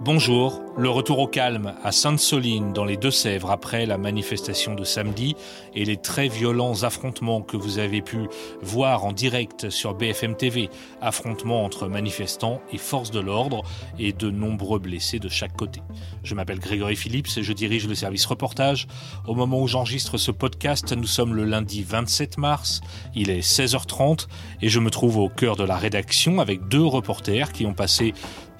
Bonjour, 0.00 0.62
le 0.76 0.90
retour 0.90 1.18
au 1.18 1.26
calme 1.26 1.74
à 1.82 1.90
Sainte-Soline 1.90 2.74
dans 2.74 2.84
les 2.84 2.98
Deux-Sèvres 2.98 3.50
après 3.50 3.86
la 3.86 3.96
manifestation 3.96 4.74
de 4.74 4.84
samedi 4.84 5.34
et 5.74 5.86
les 5.86 5.96
très 5.96 6.28
violents 6.28 6.82
affrontements 6.82 7.40
que 7.40 7.56
vous 7.56 7.78
avez 7.78 8.02
pu 8.02 8.28
voir 8.60 9.06
en 9.06 9.12
direct 9.12 9.70
sur 9.70 9.94
BFM 9.94 10.36
TV, 10.36 10.68
affrontements 11.00 11.64
entre 11.64 11.88
manifestants 11.88 12.60
et 12.72 12.78
forces 12.78 13.10
de 13.10 13.20
l'ordre 13.20 13.62
et 13.98 14.12
de 14.12 14.30
nombreux 14.30 14.78
blessés 14.78 15.18
de 15.18 15.30
chaque 15.30 15.56
côté. 15.56 15.80
Je 16.22 16.34
m'appelle 16.34 16.60
Grégory 16.60 16.94
Phillips 16.94 17.38
et 17.38 17.42
je 17.42 17.52
dirige 17.54 17.88
le 17.88 17.94
service 17.94 18.26
reportage. 18.26 18.86
Au 19.26 19.34
moment 19.34 19.62
où 19.62 19.66
j'enregistre 19.66 20.18
ce 20.18 20.30
podcast, 20.30 20.92
nous 20.92 21.06
sommes 21.06 21.34
le 21.34 21.44
lundi 21.44 21.82
27 21.82 22.36
mars, 22.36 22.82
il 23.14 23.30
est 23.30 23.40
16h30 23.40 24.26
et 24.60 24.68
je 24.68 24.78
me 24.78 24.90
trouve 24.90 25.16
au 25.16 25.30
cœur 25.30 25.56
de 25.56 25.64
la 25.64 25.76
rédaction 25.76 26.38
avec 26.38 26.68
deux 26.68 26.84
reporters 26.84 27.50
qui 27.50 27.64
ont 27.64 27.74
passé 27.74 28.12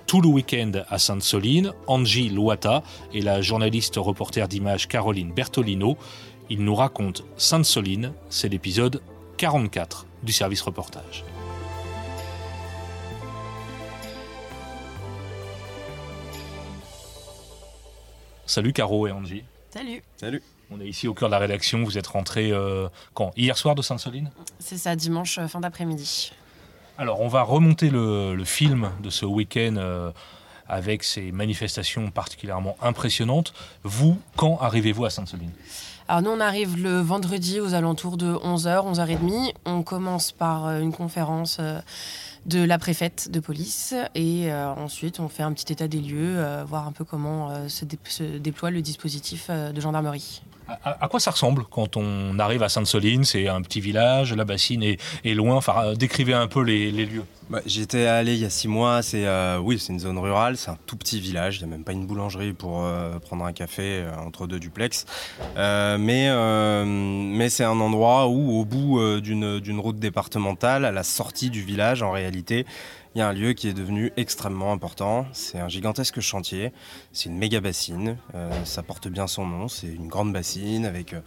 tout 0.07 0.21
le 0.21 0.29
week-end 0.29 0.73
à 0.89 0.99
Sainte-Soline, 0.99 1.73
Angie 1.87 2.29
Loata 2.29 2.83
et 3.13 3.21
la 3.21 3.41
journaliste 3.43 3.97
reporter 3.97 4.47
d'image 4.47 4.87
Caroline 4.89 5.33
Bertolino. 5.33 5.97
Ils 6.49 6.63
nous 6.63 6.75
racontent 6.75 7.25
Sainte-Soline, 7.37 8.13
c'est 8.31 8.49
l'épisode 8.49 9.03
44 9.37 10.07
du 10.23 10.33
service 10.33 10.63
reportage. 10.63 11.25
Salut 18.47 18.73
Caro 18.73 19.09
et 19.09 19.11
Angie. 19.11 19.43
Salut. 19.71 20.03
Salut. 20.17 20.43
On 20.71 20.81
est 20.81 20.87
ici 20.87 21.09
au 21.09 21.15
cœur 21.15 21.29
de 21.29 21.33
la 21.33 21.39
rédaction. 21.39 21.83
Vous 21.83 21.99
êtes 21.99 22.07
rentrés 22.07 22.53
euh, 22.53 22.89
quand? 23.13 23.33
Hier 23.37 23.59
soir 23.59 23.75
de 23.75 23.83
Sainte-Soline? 23.83 24.31
C'est 24.61 24.79
ça, 24.79 24.95
dimanche 24.95 25.39
euh, 25.39 25.49
fin 25.49 25.61
d'après-midi. 25.61 26.33
Alors, 26.99 27.21
on 27.21 27.29
va 27.29 27.43
remonter 27.43 27.91
le, 27.91 28.43
film 28.45 28.91
de 29.03 29.11
ce 29.11 29.27
week-end 29.27 29.75
euh, 29.77 30.11
avec 30.67 31.05
ces 31.05 31.31
manifestations 31.31 32.11
particulièrement 32.11 32.77
impressionnantes. 32.81 33.53
Vous, 33.83 34.19
quand 34.37 34.59
arrivez-vous 34.61 35.05
à 35.05 35.11
Sainte-Soline? 35.11 35.51
Alors 36.09 36.23
nous, 36.23 36.31
on 36.31 36.41
arrive 36.41 36.81
le 36.81 37.01
vendredi 37.01 37.61
aux 37.61 37.75
alentours 37.75 38.17
de 38.17 38.33
11h, 38.33 38.95
11h30. 38.95 39.53
On 39.67 39.83
commence 39.83 40.33
par 40.33 40.67
euh, 40.67 40.81
une 40.81 40.93
conférence 40.93 41.59
euh, 41.61 41.81
de 42.47 42.63
la 42.63 42.79
préfète 42.79 43.31
de 43.31 43.41
police 43.41 43.95
et 44.15 44.53
ensuite 44.53 45.21
on 45.21 45.29
fait 45.29 45.43
un 45.43 45.53
petit 45.53 45.73
état 45.73 45.89
des 45.89 46.01
lieux, 46.01 46.43
voir 46.67 46.87
un 46.87 46.93
peu 46.93 47.05
comment 47.05 47.69
se, 47.69 47.85
déploie 48.39 48.71
le 48.71 48.83
dispositif 48.83 49.51
de 49.51 49.81
gendarmerie. 49.81 50.43
À, 50.85 51.07
quoi 51.09 51.21
ça 51.21 51.31
ressemble 51.31 51.65
quand 51.65 51.97
on 51.97 52.39
arrive 52.41 52.63
à 52.63 52.69
Sainte-Soline? 52.69 53.25
C'est 53.25 53.47
un 53.47 53.63
petit 53.63 53.81
village, 53.81 54.35
la 54.35 54.45
bassine 54.45 54.83
est, 54.83 55.35
loin. 55.35 55.57
Enfin, 55.57 55.75
euh, 55.85 55.95
décrivez 55.95 56.35
un 56.35 56.49
peu 56.49 56.63
les, 56.63 56.91
lieux. 56.91 57.25
Bah, 57.49 57.61
J'étais 57.65 58.07
allé 58.07 58.35
il 58.35 58.41
y 58.41 58.45
a 58.45 58.51
six 58.51 58.69
mois. 58.69 59.03
C'est 59.03 59.27
euh, 59.27 59.59
oui, 59.59 59.77
une 59.89 60.01
zone 60.01 60.19
rurale. 60.19 60.57
C'est 60.57 60.71
un 60.71 60.79
tout 60.87 60.97
petit 60.97 61.21
village. 61.21 61.59
Il 61.59 61.67
n'y 61.67 61.73
a 61.73 61.77
même 61.77 61.85
pas 61.85 61.93
une 61.93 62.07
boulangerie 62.07 62.53
pour 62.53 62.83
euh, 62.83 63.19
prendre 63.19 63.45
un 63.45 63.53
café 63.53 64.05
entre 64.19 64.47
deux 64.47 64.59
duplex. 64.59 65.07
mais 65.57 66.31
mais 66.87 67.49
c'est 67.49 67.65
un 67.65 67.81
endroit 67.81 68.29
où, 68.29 68.59
au 68.59 68.65
bout 68.65 69.21
d'une 69.21 69.81
route 69.81 69.99
départementale, 69.99 70.85
à 70.85 70.93
la 70.93 71.03
sortie 71.03 71.51
du 71.51 71.63
village, 71.63 72.03
en 72.03 72.11
réalité, 72.11 72.67
il 73.17 73.21
y 73.21 73.23
a 73.23 73.29
un 73.29 73.33
lieu 73.33 73.55
qui 73.55 73.67
est 73.67 73.73
devenu 73.73 74.13
extrêmement 74.19 74.73
important. 74.73 75.25
C'est 75.33 75.59
un 75.59 75.71
gigantesque 75.71 76.21
chantier. 76.21 76.71
C'est 77.15 77.31
une 77.31 77.39
méga 77.39 77.61
bassine. 77.63 78.19
Euh, 78.35 78.51
ça 78.67 78.83
porte 78.83 79.09
bien 79.09 79.27
son 79.27 79.47
nom. 79.47 79.69
C'est 79.69 79.87
une 79.87 80.09
grande 80.09 80.35
bassine 80.35 80.85
avec 80.85 81.15
euh, 81.15 81.21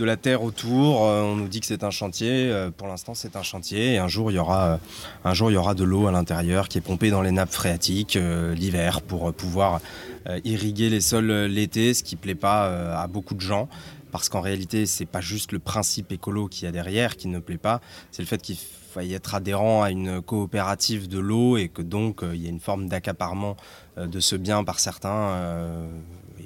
de 0.00 0.04
la 0.04 0.16
terre 0.16 0.42
autour. 0.42 1.04
Euh, 1.04 1.22
on 1.22 1.36
nous 1.36 1.48
dit 1.48 1.60
que 1.60 1.66
c'est 1.66 1.84
un 1.84 1.90
chantier. 1.90 2.52
pour 2.76 2.88
l'instant, 2.88 3.14
c'est 3.14 3.36
un 3.36 3.42
chantier. 3.42 3.94
Et 3.94 3.98
un 3.98 4.08
jour, 4.08 4.30
il 4.30 4.34
y 4.34 4.38
aura, 4.38 4.80
un 5.24 5.34
jour, 5.34 5.50
il 5.50 5.54
y 5.54 5.56
aura 5.56 5.74
de 5.74 5.84
l'eau 5.84 6.06
à 6.06 6.12
l'intérieur 6.12 6.68
qui 6.68 6.78
est 6.78 6.82
pompée 6.82 7.10
dans 7.10 7.22
les 7.22 7.30
nappes 7.30 7.52
phréatiques 7.52 8.18
l'hiver 8.54 9.02
pour 9.02 9.32
pouvoir 9.32 9.80
irriguer 10.44 10.90
les 10.90 11.00
sols 11.00 11.30
l'été, 11.46 11.94
ce 11.94 12.02
qui 12.02 12.16
plaît 12.16 12.34
pas 12.34 12.98
à 12.98 13.06
beaucoup 13.06 13.34
de 13.34 13.40
gens 13.40 13.68
parce 14.10 14.28
qu'en 14.28 14.40
réalité, 14.40 14.86
c'est 14.86 15.06
pas 15.06 15.20
juste 15.20 15.52
le 15.52 15.58
principe 15.60 16.10
écolo 16.12 16.48
qu'il 16.48 16.64
y 16.64 16.68
a 16.68 16.72
derrière 16.72 17.16
qui 17.16 17.28
ne 17.28 17.38
plaît 17.38 17.58
pas, 17.58 17.80
c'est 18.10 18.22
le 18.22 18.26
fait 18.26 18.42
qu'il 18.42 18.56
faille 18.90 19.14
être 19.14 19.34
adhérent 19.34 19.82
à 19.82 19.90
une 19.90 20.20
coopérative 20.20 21.08
de 21.08 21.18
l'eau 21.18 21.56
et 21.56 21.68
que 21.68 21.80
donc 21.80 22.22
euh, 22.22 22.34
il 22.34 22.42
y 22.42 22.46
a 22.46 22.50
une 22.50 22.60
forme 22.60 22.88
d'accaparement 22.88 23.56
euh, 23.96 24.06
de 24.06 24.20
ce 24.20 24.36
bien 24.36 24.64
par 24.64 24.80
certains 24.80 25.30
euh, 25.30 25.86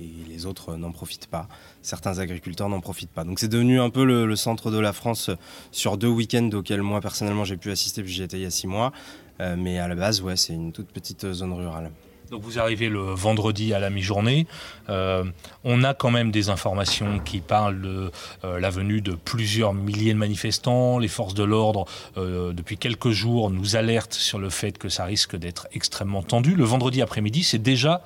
et 0.05 0.29
les 0.29 0.47
autres 0.47 0.77
n'en 0.77 0.93
profitent 0.93 1.27
pas. 1.27 1.49
Certains 1.83 2.19
agriculteurs 2.19 2.69
n'en 2.69 2.81
profitent 2.81 3.11
pas. 3.11 3.25
Donc 3.25 3.39
c'est 3.39 3.49
devenu 3.49 3.81
un 3.81 3.91
peu 3.91 4.05
le, 4.05 4.37
centre 4.37 4.71
de 4.71 4.79
la 4.79 4.93
France 4.93 5.31
sur 5.71 5.97
deux 5.97 6.09
week-ends 6.09 6.51
auxquels 6.53 6.83
moi 6.83 7.01
personnellement 7.01 7.45
j'ai 7.45 7.57
pu 7.57 7.71
assister 7.71 8.03
puis 8.03 8.13
j'y 8.13 8.23
étais 8.23 8.39
il 8.39 8.43
y 8.43 8.47
a 8.47 8.51
six 8.51 8.67
mois. 8.67 8.93
mais 9.41 9.79
à 9.79 9.89
la 9.89 9.95
base, 9.95 10.21
ouais, 10.23 10.37
c'est 10.37 10.53
une 10.53 10.73
toute 10.73 10.89
petite 10.89 11.33
zone 11.33 11.53
rurale. 11.53 11.91
Donc 12.31 12.43
vous 12.43 12.59
arrivez 12.59 12.89
le 12.89 13.01
vendredi 13.01 13.75
à 13.75 13.79
la 13.79 13.91
mi-journée. 13.91 14.47
Euh, 14.89 15.25
on 15.63 15.85
a 15.85 15.95
quand 15.95 16.11
même 16.11 16.31
des 16.31 16.49
informations 16.49 17.19
qui 17.19 17.41
parlent 17.41 17.81
de 17.81 18.11
euh, 18.45 18.59
la 18.59 18.71
venue 18.71 19.01
de 19.01 19.13
plusieurs 19.13 19.75
milliers 19.75 20.15
de 20.15 20.19
manifestants. 20.19 20.99
Les 20.99 21.09
forces 21.09 21.35
de 21.35 21.45
l'ordre, 21.45 21.85
euh, 22.17 22.53
depuis 22.53 22.79
quelques 22.79 23.11
jours, 23.11 23.51
nous 23.51 23.77
alertent 23.77 24.15
sur 24.15 24.39
le 24.39 24.51
fait 24.51 24.79
que 24.79 24.89
ça 24.89 25.05
risque 25.05 25.37
d'être 25.37 25.69
extrêmement 25.73 26.23
tendu. 26.23 26.55
Le 26.55 26.65
vendredi 26.65 27.03
après-midi, 27.03 27.45
c'est 27.45 27.59
déjà 27.59 28.03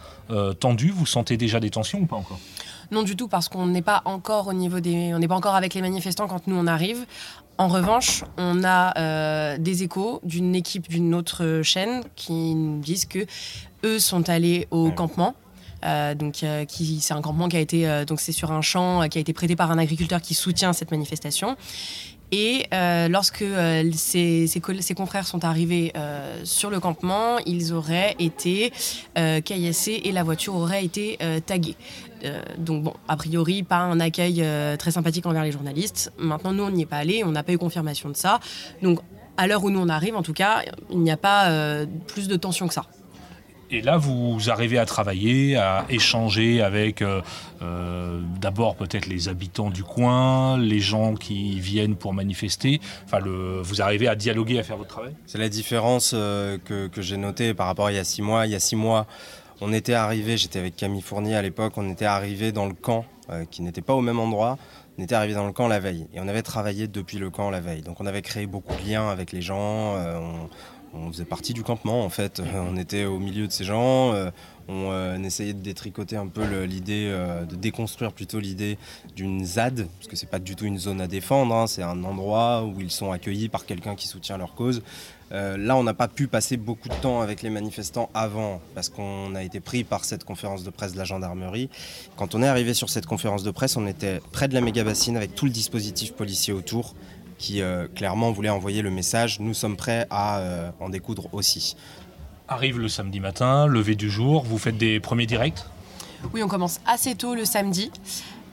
tendu. 0.61 0.91
Vous 0.91 1.07
sentez 1.07 1.37
déjà 1.37 1.59
des 1.59 1.71
tensions 1.71 2.01
ou 2.01 2.07
pas 2.07 2.17
encore? 2.17 2.39
Non 2.91 3.03
du 3.03 3.17
tout 3.17 3.29
parce 3.29 3.49
qu'on 3.49 3.67
n'est 3.67 3.83
pas 3.83 4.03
encore 4.05 4.49
au 4.49 4.53
niveau 4.53 4.81
des, 4.81 5.15
on 5.15 5.19
n'est 5.19 5.29
pas 5.29 5.35
encore 5.35 5.55
avec 5.55 5.75
les 5.75 5.81
manifestants 5.81 6.27
quand 6.27 6.47
nous 6.47 6.57
on 6.57 6.67
arrive. 6.67 7.07
En 7.57 7.69
revanche, 7.69 8.25
on 8.37 8.63
a 8.65 9.57
des 9.59 9.83
échos 9.83 10.21
d'une 10.23 10.55
équipe 10.55 10.89
d'une 10.89 11.15
autre 11.15 11.61
chaîne 11.63 12.03
qui 12.15 12.55
nous 12.55 12.81
disent 12.81 13.07
que 13.07 13.27
eux 13.85 13.99
sont 13.99 14.29
allés 14.29 14.67
au 14.71 14.91
campement. 14.91 15.35
Euh, 15.85 16.15
donc, 16.15 16.43
euh, 16.43 16.65
qui, 16.65 17.01
c'est 17.01 17.15
un 17.15 17.23
campement 17.23 17.49
qui 17.49 17.57
a 17.57 17.61
été, 17.61 17.89
euh, 17.89 18.05
donc 18.05 18.21
c'est 18.21 18.33
sur 18.33 18.53
un 18.53 18.63
champ 18.63 19.09
qui 19.09 19.19
a 19.19 19.21
été 19.21 19.33
prêté 19.33 19.57
par 19.57 19.71
un 19.71 19.79
agriculteur 19.79 20.21
qui 20.21 20.35
soutient 20.35 20.73
cette 20.73 20.91
manifestation. 20.91 21.57
Et 22.31 22.67
lorsque 23.09 23.43
ses, 23.95 24.47
ses, 24.47 24.95
confrères 24.95 25.27
sont 25.27 25.47
arrivés 25.47 25.95
sur 26.45 26.69
le 26.69 26.79
campement, 26.79 27.39
ils 27.47 27.73
auraient 27.73 28.17
été 28.19 28.71
caillassés 29.15 30.03
et 30.05 30.13
la 30.13 30.25
voiture 30.25 30.55
aurait 30.55 30.85
été 30.85 31.17
taguée. 31.47 31.75
donc 32.59 32.83
bon, 32.83 32.93
a 33.09 33.17
priori, 33.17 33.63
pas 33.63 33.79
un 33.79 33.99
accueil 33.99 34.45
très 34.79 34.91
sympathique 34.91 35.25
envers 35.25 35.43
les 35.43 35.53
journalistes. 35.53 36.13
Maintenant, 36.19 36.53
nous, 36.53 36.65
on 36.65 36.71
n'y 36.71 36.83
est 36.83 36.87
pas 36.87 36.99
allé, 36.99 37.25
on 37.25 37.31
n'a 37.31 37.43
pas 37.43 37.55
eu 37.55 37.59
confirmation 37.59 38.11
de 38.11 38.17
ça. 38.17 38.41
Donc, 38.83 39.01
à 39.39 39.47
l'heure 39.47 39.65
où 39.65 39.71
nous 39.71 39.81
on 39.81 39.89
arrive, 39.89 40.15
en 40.15 40.23
tout 40.23 40.35
cas, 40.35 40.65
il 40.91 40.99
n'y 40.99 41.11
a 41.11 41.17
pas 41.17 41.51
plus 42.09 42.29
de 42.29 42.37
tension 42.37 42.69
que 42.69 42.75
ça. 42.75 42.85
Et 43.71 43.83
là, 43.83 43.99
vous 43.99 44.49
arrivez 44.49 44.79
à 44.79 44.87
travailler, 44.87 45.57
à 45.57 45.85
échanger 45.91 46.63
avec 46.63 47.03
euh, 47.03 47.21
euh, 47.61 48.23
d'abord 48.41 48.77
peut-être 48.77 49.07
les 49.07 49.29
habitants 49.29 49.69
du 49.69 49.85
coin, 49.85 50.57
les 50.57 50.81
gens 50.81 51.15
qui 51.15 51.61
viennent 51.61 51.95
pour 51.95 52.15
manifester. 52.15 52.81
Enfin, 53.05 53.19
vous 53.21 53.83
arrivez 53.83 54.09
à 54.09 54.15
dialoguer, 54.15 54.59
à 54.59 54.63
faire 54.63 54.79
votre 54.79 54.89
travail? 54.89 55.15
C'est 55.27 55.39
la 55.39 55.51
différence 55.51 56.13
euh, 56.15 56.57
que, 56.65 56.89
j'ai 57.03 57.19
notée 57.19 57.53
par 57.53 57.67
rapport 57.67 57.87
à 57.87 57.93
il 57.93 57.97
y 57.97 57.99
a 57.99 58.05
six 58.05 58.23
mois. 58.23 58.47
Il 58.47 58.53
y 58.53 58.55
a 58.55 58.61
six 58.61 58.77
mois, 58.77 59.07
on 59.61 59.71
était 59.75 59.95
arrivé, 59.95 60.39
j'étais 60.39 60.59
avec 60.59 60.75
Camille 60.75 61.03
Fournier 61.03 61.37
à 61.37 61.43
l'époque, 61.43 61.75
on 61.77 61.91
était 61.91 62.07
arrivé 62.07 62.53
dans 62.53 62.67
le 62.67 62.75
camp 62.75 63.05
qui 63.51 63.61
n'était 63.61 63.83
pas 63.83 63.93
au 63.93 64.01
même 64.01 64.19
endroit. 64.19 64.57
On 64.97 65.03
était 65.03 65.15
arrivé 65.15 65.35
dans 65.35 65.47
le 65.47 65.53
camp 65.53 65.69
la 65.69 65.79
veille 65.79 66.09
et 66.15 66.21
on 66.21 66.27
avait 66.27 66.43
travaillé 66.43 66.89
depuis 66.89 67.19
le 67.19 67.29
camp 67.29 67.51
la 67.51 67.61
veille. 67.61 67.83
Donc 67.83 68.01
on 68.01 68.07
avait 68.07 68.23
créé 68.23 68.47
beaucoup 68.47 68.75
de 68.83 68.91
liens 68.91 69.11
avec 69.11 69.33
les 69.33 69.43
gens. 69.43 69.97
On 70.95 71.13
faisait 71.13 71.25
partie 71.25 71.53
du 71.53 71.63
campement 71.63 72.05
en 72.05 72.09
fait. 72.11 72.43
On 72.55 72.77
était 72.77 73.05
au 73.05 73.19
milieu 73.19 73.47
de 73.47 73.53
ces 73.53 73.65
gens. 73.65 74.13
Euh, 74.13 74.31
euh, 74.71 75.17
on, 75.19 75.25
essayait 75.25 75.55
de 75.55 75.63
détricoter 75.63 76.17
un 76.17 76.27
peu 76.27 76.45
l'idée, 76.65 77.07
euh, 77.09 77.47
de 77.47 77.57
déconstruire 77.57 78.13
plutôt 78.13 78.39
l'idée 78.39 78.77
d'une 79.17 79.43
ZAD, 79.43 79.89
parce 79.97 80.09
que 80.09 80.17
c'est 80.17 80.29
pas 80.29 80.39
du 80.39 80.57
tout 80.57 80.67
une 80.67 80.79
zone 80.79 81.01
à 81.01 81.07
défendre. 81.07 81.55
Hein. 81.55 81.67
c'est 81.67 81.83
un 81.83 82.05
endroit 82.05 82.65
où 82.65 82.79
ils 82.79 82.91
sont 82.91 83.11
accueillis 83.11 83.49
par 83.49 83.65
quelqu'un 83.65 83.95
qui 83.95 84.09
soutient 84.09 84.37
leur 84.37 84.55
cause. 84.55 84.83
là, 85.31 85.75
on 85.75 85.83
n'a 85.83 85.95
pas 85.95 86.09
pu 86.09 86.27
passer 86.29 86.59
beaucoup 86.59 86.91
de 86.91 86.95
temps 86.97 87.23
avec 87.23 87.41
les 87.41 87.49
manifestants 87.49 88.11
avant, 88.13 88.61
parce 88.75 88.91
qu'on 88.91 89.35
a 89.35 89.43
été 89.43 89.61
pris 89.61 89.85
par 89.85 90.05
cette 90.05 90.25
conférence 90.25 90.65
de 90.65 90.71
presse 90.71 90.93
de 90.93 90.99
la 90.99 91.05
gendarmerie. 91.05 91.71
Quand 92.17 92.35
on 92.35 92.43
est 92.43 92.49
arrivé 92.49 92.75
sur 92.75 92.91
cette 92.91 93.07
conférence 93.07 93.45
de 93.45 93.51
presse, 93.51 93.79
on 93.79 93.87
était 93.87 94.21
près 94.33 94.49
de 94.49 94.55
la 94.55 94.61
méga 94.61 94.85
bassine 94.85 95.17
avec 95.17 95.35
tout 95.35 95.47
le 95.47 95.51
dispositif 95.51 96.13
policier 96.13 96.53
autour 96.53 96.95
qui 97.39 97.63
euh, 97.63 97.87
clairement 97.95 98.31
voulait 98.33 98.49
envoyer 98.49 98.83
le 98.83 98.91
message 98.91 99.41
nous 99.41 99.55
sommes 99.55 99.77
prêts 99.77 100.07
à 100.11 100.39
euh, 100.39 100.71
en 100.81 100.89
découdre 100.89 101.29
aussi. 101.33 101.77
Arrive 102.49 102.79
le 102.79 102.89
samedi 102.89 103.21
matin, 103.21 103.67
lever 103.67 103.95
du 103.95 104.11
jour, 104.11 104.43
vous 104.45 104.59
faites 104.59 104.77
des 104.77 105.01
premiers 105.01 105.27
directs? 105.27 105.65
Oui, 106.35 106.43
on 106.43 106.49
commence 106.49 106.81
assez 106.87 107.15
tôt 107.15 107.35
le 107.35 107.45
samedi. 107.45 107.91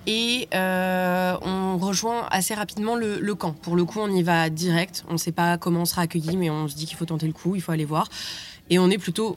Et 0.07 0.47
euh, 0.53 1.35
on 1.41 1.77
rejoint 1.77 2.27
assez 2.29 2.53
rapidement 2.53 2.95
le, 2.95 3.19
le, 3.19 3.35
camp. 3.35 3.53
Pour 3.53 3.75
le 3.75 3.85
coup, 3.85 3.99
on 3.99 4.11
y 4.11 4.21
va 4.21 4.51
direct. 4.51 5.03
On 5.09 5.13
ne 5.13 5.17
sait 5.17 5.31
pas 5.31 5.57
comment 5.57 5.81
on 5.81 5.85
sera 5.85 6.03
accueilli, 6.03 6.37
mais 6.37 6.51
on 6.51 6.67
se 6.67 6.75
dit 6.75 6.85
qu'il 6.85 6.95
faut 6.95 7.05
tenter 7.05 7.25
le 7.25 7.33
coup, 7.33 7.55
il 7.55 7.61
faut 7.61 7.71
aller 7.71 7.85
voir. 7.85 8.07
Et 8.69 8.77
on 8.77 8.91
est 8.91 8.99
plutôt 8.99 9.35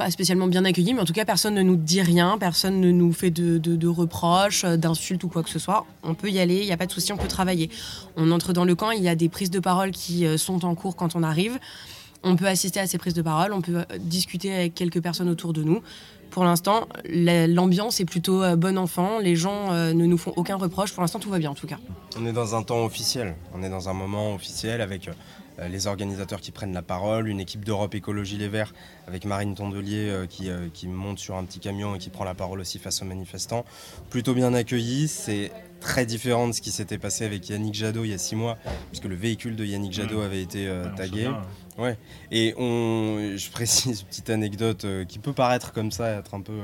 pas 0.00 0.10
spécialement 0.10 0.46
bien 0.46 0.64
accueillis, 0.64 0.94
mais 0.94 1.02
en 1.02 1.04
tout 1.04 1.12
cas, 1.12 1.26
personne 1.26 1.52
ne 1.52 1.62
nous 1.62 1.76
dit 1.76 2.00
rien, 2.00 2.38
personne 2.38 2.80
ne 2.80 2.90
nous 2.90 3.12
fait 3.12 3.30
de, 3.30 3.86
reproches, 3.86 4.64
d'insultes 4.64 5.24
ou 5.24 5.28
quoi 5.28 5.42
que 5.42 5.50
ce 5.50 5.58
soit. 5.58 5.84
On 6.02 6.14
peut 6.14 6.30
y 6.30 6.40
aller, 6.40 6.60
il 6.60 6.64
n'y 6.64 6.72
a 6.72 6.78
pas 6.78 6.86
de 6.86 6.92
souci, 6.92 7.12
on 7.12 7.18
peut 7.18 7.28
travailler. 7.28 7.68
On 8.16 8.30
entre 8.30 8.54
dans 8.54 8.64
le 8.64 8.74
camp, 8.74 8.92
il 8.92 9.02
y 9.02 9.10
a 9.10 9.14
des 9.14 9.28
prises 9.28 9.50
de 9.50 9.60
parole 9.60 9.90
qui 9.90 10.24
euh, 10.24 10.38
sont 10.38 10.64
en 10.64 10.74
cours 10.74 10.96
quand 10.96 11.16
on 11.16 11.22
arrive. 11.22 11.58
On 12.22 12.34
peut 12.34 12.46
assister 12.46 12.80
à 12.80 12.86
ces 12.86 12.96
prises 12.96 13.12
de 13.12 13.20
parole, 13.20 13.52
on 13.52 13.60
peut 13.60 13.84
discuter 13.98 14.54
avec 14.54 14.74
quelques 14.74 15.02
personnes 15.02 15.28
autour 15.28 15.52
de 15.52 15.62
nous. 15.62 15.82
Pour 16.30 16.44
l'instant, 16.44 16.88
l'ambiance 17.06 18.00
est 18.00 18.04
plutôt 18.04 18.44
bon 18.56 18.78
enfant. 18.78 19.18
Les 19.18 19.36
gens 19.36 19.72
ne 19.72 20.06
nous 20.06 20.18
font 20.18 20.32
aucun 20.36 20.56
reproche. 20.56 20.92
Pour 20.92 21.00
l'instant, 21.00 21.18
tout 21.18 21.30
va 21.30 21.38
bien 21.38 21.50
en 21.50 21.54
tout 21.54 21.66
cas. 21.66 21.78
On 22.18 22.26
est 22.26 22.32
dans 22.32 22.54
un 22.54 22.62
temps 22.62 22.84
officiel. 22.84 23.34
On 23.54 23.62
est 23.62 23.70
dans 23.70 23.88
un 23.88 23.94
moment 23.94 24.34
officiel 24.34 24.80
avec 24.80 25.08
euh, 25.08 25.12
les 25.68 25.86
organisateurs 25.86 26.40
qui 26.40 26.50
prennent 26.50 26.72
la 26.72 26.82
parole, 26.82 27.28
une 27.28 27.40
équipe 27.40 27.64
d'Europe 27.64 27.94
Écologie 27.94 28.38
Les 28.38 28.48
Verts 28.48 28.72
avec 29.06 29.24
Marine 29.24 29.54
Tondelier 29.54 30.08
euh, 30.08 30.26
euh, 30.42 30.68
qui, 30.72 30.88
monte 30.88 31.18
sur 31.18 31.36
un 31.36 31.44
petit 31.44 31.60
camion 31.60 31.94
et 31.94 31.98
qui 31.98 32.10
prend 32.10 32.24
la 32.24 32.34
parole 32.34 32.60
aussi 32.60 32.78
face 32.78 33.02
aux 33.02 33.04
manifestants. 33.04 33.64
Plutôt 34.08 34.34
bien 34.34 34.54
accueilli, 34.54 35.08
c'est 35.08 35.52
très 35.80 36.06
différent 36.06 36.48
de 36.48 36.52
ce 36.52 36.60
qui 36.60 36.70
s'était 36.70 36.98
passé 36.98 37.24
avec 37.24 37.48
Yannick 37.48 37.74
Jadot 37.74 38.04
il 38.04 38.10
y 38.10 38.14
a 38.14 38.18
six 38.18 38.36
mois, 38.36 38.58
puisque 38.90 39.06
le 39.06 39.14
véhicule 39.14 39.56
de 39.56 39.64
Yannick 39.64 39.92
Jadot 39.92 40.20
avait 40.20 40.42
été 40.42 40.70
tagué. 40.96 41.30
Ouais. 41.78 41.96
Et 42.30 42.54
on, 42.58 43.34
je 43.36 43.50
précise 43.50 44.00
une 44.02 44.06
petite 44.06 44.28
anecdote 44.28 44.86
qui 45.08 45.18
peut 45.18 45.32
paraître 45.32 45.72
comme 45.72 45.90
ça, 45.90 46.10
être 46.10 46.34
un 46.34 46.42
peu 46.42 46.60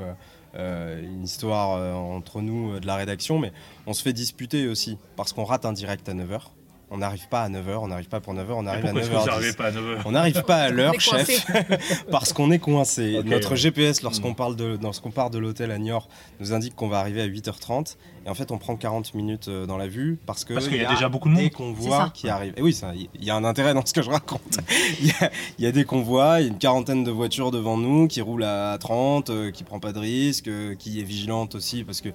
une 0.55 1.25
histoire 1.25 1.97
entre 1.97 2.43
nous 2.43 2.79
de 2.79 2.87
la 2.87 2.97
rédaction, 2.97 3.39
mais 3.39 3.53
on 3.87 3.95
se 3.95 4.03
fait 4.03 4.13
disputer 4.13 4.69
aussi 4.69 4.99
parce 5.17 5.33
qu'on 5.33 5.45
rate 5.45 5.65
un 5.65 5.73
direct 5.73 6.07
à 6.11 6.15
9h 6.15 6.51
on 6.91 6.99
n'arrive 6.99 7.27
pas 7.29 7.43
à 7.43 7.49
9h, 7.49 7.79
on 7.81 7.89
n'arrive 7.89 8.09
pas 8.09 8.21
pour 8.21 8.33
9h, 8.35 8.47
on 8.51 8.67
arrive 8.67 8.87
à 8.87 8.93
9h. 8.93 10.03
On 10.05 10.13
n'arrive 10.13 10.43
pas 10.43 10.57
à 10.57 10.71
l'heure, 10.71 10.99
chef, 11.01 11.47
parce 12.11 12.33
qu'on 12.33 12.51
est 12.53 12.61
coincé. 12.61 13.21
Notre 13.25 13.57
GPS, 13.57 14.03
lorsqu'on 14.03 14.35
parle 14.35 14.55
de, 14.55 14.79
lorsqu'on 14.81 15.11
part 15.11 15.31
de 15.31 15.39
l'hôtel 15.39 15.73
à 15.73 15.79
Niort, 15.79 16.09
nous 16.39 16.53
indique 16.53 16.77
qu'on 16.77 16.89
va 16.89 17.01
arriver 17.01 17.23
à 17.23 17.27
8h30. 17.27 17.97
Et 18.25 18.29
en 18.29 18.35
fait, 18.35 18.51
on 18.51 18.59
prend 18.59 18.75
40 18.75 19.15
minutes 19.15 19.47
euh, 19.47 19.67
dans 19.67 19.77
la 19.77 19.87
vue 19.87 20.19
parce 20.27 20.45
que 20.45 20.55
parce 20.55 20.67
qu'il 20.67 20.79
y, 20.79 20.85
a 20.85 20.91
déjà 20.91 21.09
beaucoup 21.09 21.29
de 21.29 21.35
monde. 21.35 21.45
Des 21.45 21.51
convois 21.51 22.11
qui 22.13 22.29
arrivent. 22.29 22.55
Et 22.57 22.63
oui, 22.63 22.77
il 23.15 23.25
y 23.25 23.31
a 23.31 23.37
un 23.37 23.45
intérêt 23.45 23.73
dans 23.73 23.87
ce 23.87 23.93
que 23.93 24.03
je 24.03 24.11
raconte. 24.11 24.59
Il 25.01 25.13
y, 25.65 25.67
a 25.67 25.73
des 25.73 25.85
convois, 25.85 26.41
il 26.41 26.45
y 26.45 26.49
a 26.49 26.53
une 26.53 26.59
quarantaine 26.59 27.05
de 27.05 27.11
voitures 27.11 27.51
devant 27.51 27.77
nous 27.77 28.09
qui 28.09 28.21
roulent 28.21 28.45
à 28.45 28.77
30, 28.79 29.31
euh, 29.31 29.51
qui 29.51 29.65
prend 29.65 29.79
pas 29.79 29.93
de 29.93 29.99
risque, 29.99 30.49
euh, 30.49 30.75
qui 30.75 31.01
est 31.01 31.05
vigilante 31.05 31.55
aussi 31.55 31.85
parce 31.85 32.01
que 32.01 32.09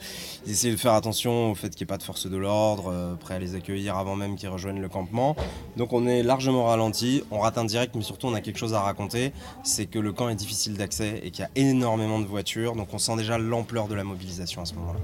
ils 0.45 0.51
essaient 0.51 0.71
de 0.71 0.75
faire 0.75 0.94
attention 0.94 1.51
au 1.51 1.56
fait 1.56 1.69
qu'il 1.69 1.85
n'y 1.85 1.89
ait 1.89 1.94
pas 1.94 1.97
de 1.97 2.03
force 2.03 2.27
de 2.27 2.38
l'ordre, 2.38 3.17
prêt 3.19 3.35
à 3.35 3.39
les 3.39 3.56
accueillir 3.56 3.97
avant 3.97 4.15
même 4.15 4.35
qu'ils 4.35 4.50
rejoignent 4.50 4.61
le 4.69 4.90
campement. 4.90 5.36
Donc 5.78 5.94
on 5.94 6.08
est 6.08 6.24
largement 6.24 6.66
ralenti, 6.66 7.24
on 7.31 7.40
rate 7.40 7.58
un 7.58 7.66
direct, 7.66 7.96
mais 7.96 8.04
surtout 8.04 8.28
on 8.28 8.34
a 8.34 8.42
quelque 8.42 8.58
chose 8.58 8.74
à 8.74 8.81
raconter, 8.81 9.34
c'est 9.63 9.86
que 9.86 10.00
le 10.00 10.13
camp 10.13 10.30
est 10.30 10.36
difficile 10.36 10.78
d'accès 10.78 11.22
et 11.24 11.31
qu'il 11.31 11.44
y 11.44 11.46
a 11.46 11.52
énormément 11.56 12.19
de 12.19 12.25
voitures, 12.25 12.75
donc 12.75 12.94
on 12.94 12.98
sent 12.98 13.16
déjà 13.18 13.38
l'ampleur 13.38 13.88
de 13.88 13.96
la 13.96 14.04
mobilisation 14.04 14.62
à 14.62 14.66
ce 14.66 14.75
moment-là. 14.75 15.00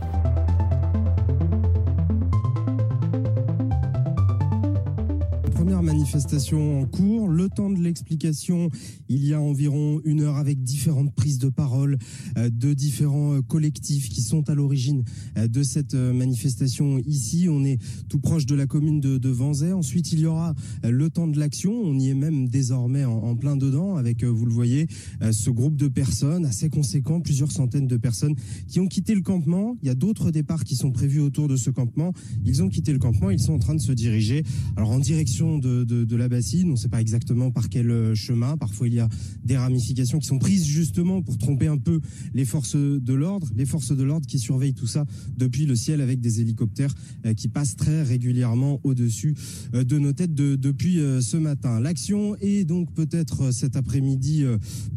première 5.68 5.84
manifestation 5.84 6.82
en 6.82 6.86
cours. 6.86 7.27
Le 7.38 7.50
temps 7.50 7.70
de 7.70 7.80
l'explication, 7.80 8.72
il 9.10 9.24
y 9.24 9.36
a 9.36 9.40
environ 9.40 10.02
une 10.06 10.22
heure 10.22 10.38
avec 10.38 10.64
différentes 10.64 11.14
prises 11.14 11.38
de 11.38 11.50
parole 11.50 12.00
euh, 12.36 12.50
de 12.50 12.74
différents 12.74 13.36
euh, 13.36 13.42
collectifs 13.44 14.10
qui 14.10 14.22
sont 14.22 14.50
à 14.50 14.56
l'origine 14.56 15.04
euh, 15.38 15.48
de 15.48 15.62
cette 15.62 15.94
manifestation 15.94 16.98
ici. 16.98 17.46
On 17.48 17.64
est 17.64 17.78
tout 18.10 18.18
proche 18.18 18.48
de 18.48 18.56
la 18.56 18.66
commune 18.66 19.00
de, 19.00 19.20
de 19.20 19.30
Vanzay. 19.30 19.72
Ensuite, 19.72 20.12
il 20.14 20.22
y 20.22 20.26
aura 20.26 20.56
le 20.84 21.12
temps 21.12 21.28
de 21.28 21.40
l'action. 21.40 21.74
On 21.74 22.00
y 22.00 22.10
est 22.10 22.16
même 22.16 22.48
désormais 22.48 23.06
en, 23.06 23.36
plein 23.36 23.56
dedans 23.56 23.98
avec, 23.98 24.24
vous 24.24 24.46
le 24.46 24.54
voyez, 24.54 24.88
ce 25.32 25.52
groupe 25.52 25.76
de 25.76 25.88
personnes 25.88 26.44
assez 26.44 26.70
conséquent, 26.70 27.22
plusieurs 27.22 27.52
centaines 27.52 27.88
de 27.88 27.98
personnes 27.98 28.34
qui 28.68 28.80
ont 28.80 28.88
quitté 28.88 29.14
le 29.14 29.22
campement. 29.22 29.78
Il 29.84 29.88
y 29.88 29.92
a 29.92 29.96
d'autres 29.96 30.32
départs 30.32 30.64
qui 30.64 30.76
sont 30.76 30.92
prévus 30.92 31.20
autour 31.20 31.48
de 31.48 31.56
ce 31.56 31.70
campement. 31.70 32.14
Ils 32.46 32.64
ont 32.64 32.70
quitté 32.70 32.94
le 32.94 33.00
campement. 33.00 33.30
Ils 33.30 33.40
sont 33.40 33.54
en 33.54 33.60
train 33.60 33.76
de 33.76 33.82
se 33.82 33.92
diriger 33.92 34.44
alors 34.76 34.90
en 34.90 35.00
direction 35.00 35.60
de, 35.60 36.16
la 36.16 36.30
bassine. 36.30 36.70
On 36.70 36.72
ne 36.72 36.78
sait 36.78 36.90
pas 36.90 37.02
exactement 37.02 37.27
par 37.54 37.70
quel 37.70 37.92
euh, 37.92 38.16
chemin. 38.16 38.58
Parfois, 38.58 38.88
il 38.88 38.94
y 38.94 39.00
a 39.00 39.10
des 39.44 39.58
ramifications 39.58 40.20
qui 40.20 40.28
sont 40.28 40.40
prises 40.40 40.66
justement 40.66 41.22
pour 41.22 41.38
tromper 41.38 41.68
un 41.68 41.78
peu 41.78 42.00
les 42.34 42.46
forces 42.46 42.76
de 42.76 43.14
l'ordre. 43.14 43.48
Les 43.56 43.66
forces 43.66 43.92
de 43.92 44.04
l'ordre 44.04 44.26
qui 44.26 44.40
surveillent 44.40 44.74
tout 44.74 44.88
ça 44.88 45.06
depuis 45.38 45.66
le 45.66 45.76
ciel 45.76 46.02
avec 46.02 46.22
des 46.22 46.42
hélicoptères 46.42 46.94
euh, 47.26 47.34
qui 47.34 47.48
passent 47.48 47.76
très 47.76 48.02
régulièrement 48.04 48.80
au-dessus 48.84 49.36
euh, 49.74 49.84
de 49.84 50.00
nos 50.00 50.14
têtes 50.14 50.34
depuis 50.34 51.00
ce 51.22 51.38
matin. 51.38 51.80
L'action 51.80 52.36
est 52.38 52.64
donc 52.64 52.94
peut-être 52.94 53.52
cet 53.52 53.76
après-midi 53.76 54.46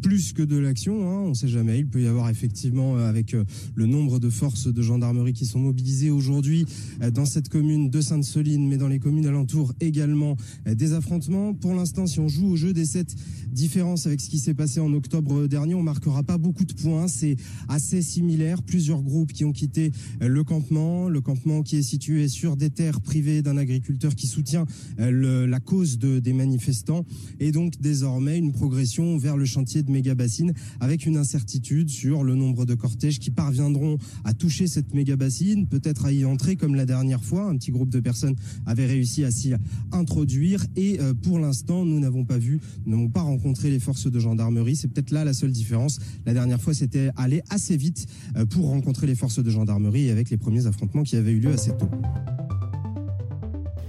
plus 0.01 0.33
que 0.33 0.43
de 0.43 0.57
l'action. 0.57 1.09
Hein. 1.09 1.23
on 1.25 1.29
ne 1.29 1.33
sait 1.33 1.47
jamais. 1.47 1.79
Il 1.79 1.87
peut 1.87 2.01
y 2.01 2.07
avoir 2.07 2.29
effectivement, 2.29 2.97
avec 2.97 3.35
le 3.75 3.85
nombre 3.85 4.19
de 4.19 4.29
forces 4.29 4.67
de 4.67 4.81
gendarmerie 4.81 5.33
qui 5.33 5.45
sont 5.45 5.59
mobilisées 5.59 6.09
aujourd'hui 6.09 6.65
dans 7.13 7.25
cette 7.25 7.49
commune 7.49 7.89
de 7.89 8.01
Sainte-Soline, 8.01 8.67
mais 8.67 8.77
dans 8.77 8.87
les 8.87 8.99
communes 8.99 9.27
alentours 9.27 9.73
également, 9.79 10.35
des 10.65 10.93
affrontements. 10.93 11.53
Pour 11.53 11.73
l'instant, 11.73 12.05
si 12.11 12.19
on 12.19 12.27
joue 12.27 12.47
au 12.47 12.55
jeu 12.57 12.73
des 12.73 12.85
sept 12.85 13.15
différences 13.51 14.05
avec 14.05 14.19
ce 14.19 14.29
qui 14.29 14.39
s'est 14.39 14.53
passé 14.53 14.81
en 14.81 14.93
octobre 14.93 15.47
dernier, 15.47 15.75
on 15.75 15.83
marquera 15.83 16.23
pas 16.23 16.37
beaucoup 16.37 16.65
de 16.65 16.73
points. 16.73 17.07
C'est 17.07 17.37
assez 17.69 18.01
similaire. 18.01 18.63
Plusieurs 18.63 19.01
groupes 19.01 19.31
qui 19.31 19.45
ont 19.45 19.53
quitté 19.53 19.91
le 20.19 20.43
campement, 20.43 21.07
le 21.07 21.21
campement 21.21 21.63
qui 21.63 21.77
est 21.77 21.81
situé 21.81 22.27
sur 22.27 22.57
des 22.57 22.69
terres 22.69 22.99
privées 22.99 23.41
d'un 23.41 23.55
agriculteur 23.55 24.15
qui 24.15 24.27
soutient 24.27 24.65
euh, 24.99 25.47
la 25.47 25.59
cause 25.59 25.99
des 25.99 26.33
manifestants, 26.33 27.05
et 27.39 27.51
donc 27.51 27.79
désormais 27.79 28.37
une 28.37 28.51
progression 28.51 29.17
vers 29.17 29.37
le 29.37 29.45
chantier 29.45 29.83
de 29.83 29.91
méga 29.91 30.13
bassine 30.13 30.53
avec 30.81 31.05
une 31.05 31.15
incertitude 31.15 31.89
sur 31.89 32.23
le 32.23 32.35
nombre 32.35 32.65
de 32.65 32.75
cortèges 32.75 33.19
qui 33.19 33.31
parviendront 33.31 33.97
à 34.25 34.33
toucher 34.33 34.67
cette 34.67 34.93
méga 34.93 35.15
bassine, 35.15 35.67
peut-être 35.67 36.05
à 36.05 36.11
y 36.11 36.25
entrer 36.25 36.57
comme 36.57 36.75
la 36.75 36.85
dernière 36.85 37.23
fois. 37.23 37.49
Un 37.49 37.55
petit 37.55 37.71
groupe 37.71 37.89
de 37.89 38.01
personnes 38.01 38.35
avait 38.65 38.85
réussi 38.85 39.23
à 39.23 39.31
s'y 39.31 39.53
introduire 39.93 40.65
et 40.75 40.99
euh, 40.99 41.13
pour 41.13 41.39
l'instant, 41.39 41.85
nous 41.85 42.00
n'avons 42.01 42.25
pas 42.25 42.37
vu, 42.37 42.59
nous 42.85 42.97
n'avons 42.97 43.09
pas 43.09 43.21
rencontré 43.21 43.69
les 43.69 43.79
forces 43.79 44.07
de 44.07 44.19
gendarmerie. 44.19 44.75
C'est 44.75 44.87
peut-être 44.87 45.11
là 45.11 45.23
la 45.23 45.33
seule 45.33 45.51
différence. 45.51 45.99
La 46.25 46.33
dernière 46.33 46.61
fois, 46.61 46.73
c'était 46.73 47.11
aller 47.15 47.41
assez 47.49 47.77
vite 47.77 48.07
euh, 48.35 48.45
pour 48.45 48.67
rencontrer 48.67 49.07
les 49.07 49.15
forces 49.15 49.39
de 49.39 49.49
gendarmerie 49.49 50.09
avec 50.09 50.29
les 50.29 50.37
premiers 50.37 50.67
affrontements 50.67 51.03
qui 51.03 51.15
avaient 51.15 51.31
eu 51.31 51.39
lieu 51.39 51.53
assez 51.53 51.71
tôt. 51.77 51.89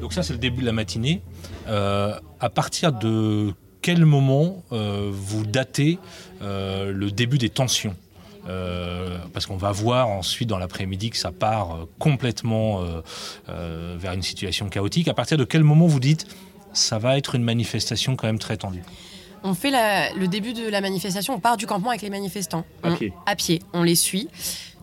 Donc 0.00 0.12
ça, 0.12 0.22
c'est 0.22 0.32
le 0.32 0.38
début 0.38 0.60
de 0.60 0.66
la 0.66 0.72
matinée. 0.72 1.22
Euh, 1.68 2.14
à 2.40 2.50
partir 2.50 2.92
de 2.92 3.52
quel 3.80 4.04
moment 4.04 4.62
vous 4.70 5.44
datez 5.44 5.98
le 6.40 7.08
début 7.10 7.38
des 7.38 7.48
tensions? 7.48 7.96
Parce 9.32 9.46
qu'on 9.46 9.56
va 9.56 9.72
voir 9.72 10.08
ensuite 10.08 10.48
dans 10.48 10.58
l'après-midi 10.58 11.10
que 11.10 11.16
ça 11.16 11.32
part 11.32 11.86
complètement 11.98 12.80
vers 13.48 14.12
une 14.12 14.22
situation 14.22 14.68
chaotique. 14.68 15.08
À 15.08 15.14
partir 15.14 15.36
de 15.36 15.44
quel 15.44 15.64
moment 15.64 15.88
vous 15.88 15.98
dites 15.98 16.26
ça 16.72 16.98
va 16.98 17.16
être 17.18 17.34
une 17.34 17.44
manifestation 17.44 18.16
quand 18.16 18.26
même 18.26 18.38
très 18.38 18.56
tendue 18.56 18.82
on 19.44 19.54
fait 19.54 19.72
le 20.16 20.26
début 20.26 20.52
de 20.52 20.68
la 20.68 20.80
manifestation, 20.80 21.34
on 21.34 21.40
part 21.40 21.56
du 21.56 21.66
campement 21.66 21.90
avec 21.90 22.02
les 22.02 22.10
manifestants. 22.10 22.64
À 22.82 22.92
pied. 22.92 23.12
À 23.26 23.36
pied, 23.36 23.62
on 23.72 23.82
les 23.82 23.94
suit. 23.94 24.28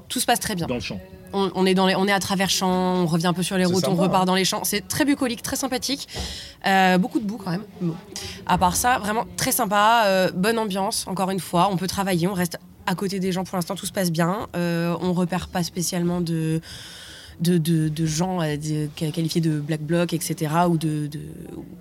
Tout 0.08 0.20
se 0.20 0.26
passe 0.26 0.40
très 0.40 0.56
bien. 0.56 0.68
Dans 0.68 0.76
le 0.76 0.82
champ. 0.82 1.00
On, 1.32 1.66
est 1.68 1.76
dans 1.76 1.88
on 1.88 2.08
est 2.08 2.12
à 2.12 2.20
travers 2.20 2.50
champs, 2.50 2.96
on 2.96 3.06
revient 3.06 3.28
un 3.28 3.34
peu 3.34 3.44
sur 3.44 3.56
les 3.56 3.66
routes, 3.66 3.88
on 3.88 3.94
repart 3.94 4.26
dans 4.26 4.34
les 4.34 4.46
champs. 4.46 4.64
C'est 4.64 4.88
très 4.88 5.06
bucolique, 5.06 5.44
très 5.44 5.56
sympathique. 5.56 6.08
Euh, 6.66 6.98
beaucoup 6.98 7.20
de 7.20 7.26
boue 7.26 7.38
quand 7.38 7.52
même. 7.52 7.64
À 8.48 8.58
part 8.58 8.76
ça, 8.76 8.98
vraiment 8.98 9.26
très 9.38 9.52
sympa, 9.52 10.06
euh, 10.08 10.32
bonne 10.32 10.58
ambiance. 10.58 11.06
Encore 11.08 11.30
une 11.30 11.40
fois, 11.40 11.70
on 11.72 11.78
peut 11.78 11.86
travailler, 11.86 12.28
on 12.28 12.34
reste 12.34 12.58
à 12.88 12.96
côté 12.96 13.20
des 13.20 13.32
gens 13.32 13.44
pour 13.44 13.56
l'instant, 13.56 13.76
tout 13.76 13.86
se 13.86 13.92
passe 13.92 14.12
bien. 14.12 14.48
Euh, 14.56 14.98
on 15.02 15.14
repère 15.14 15.50
pas 15.50 15.62
spécialement 15.62 16.20
de 16.20 16.62
de, 17.40 18.06
gens 18.06 18.42
euh, 18.42 18.88
qualifiés 18.96 19.42
de 19.42 19.60
black 19.60 19.82
bloc, 19.82 20.14
etc., 20.14 20.54
ou 20.70 20.78
de, 20.78 21.10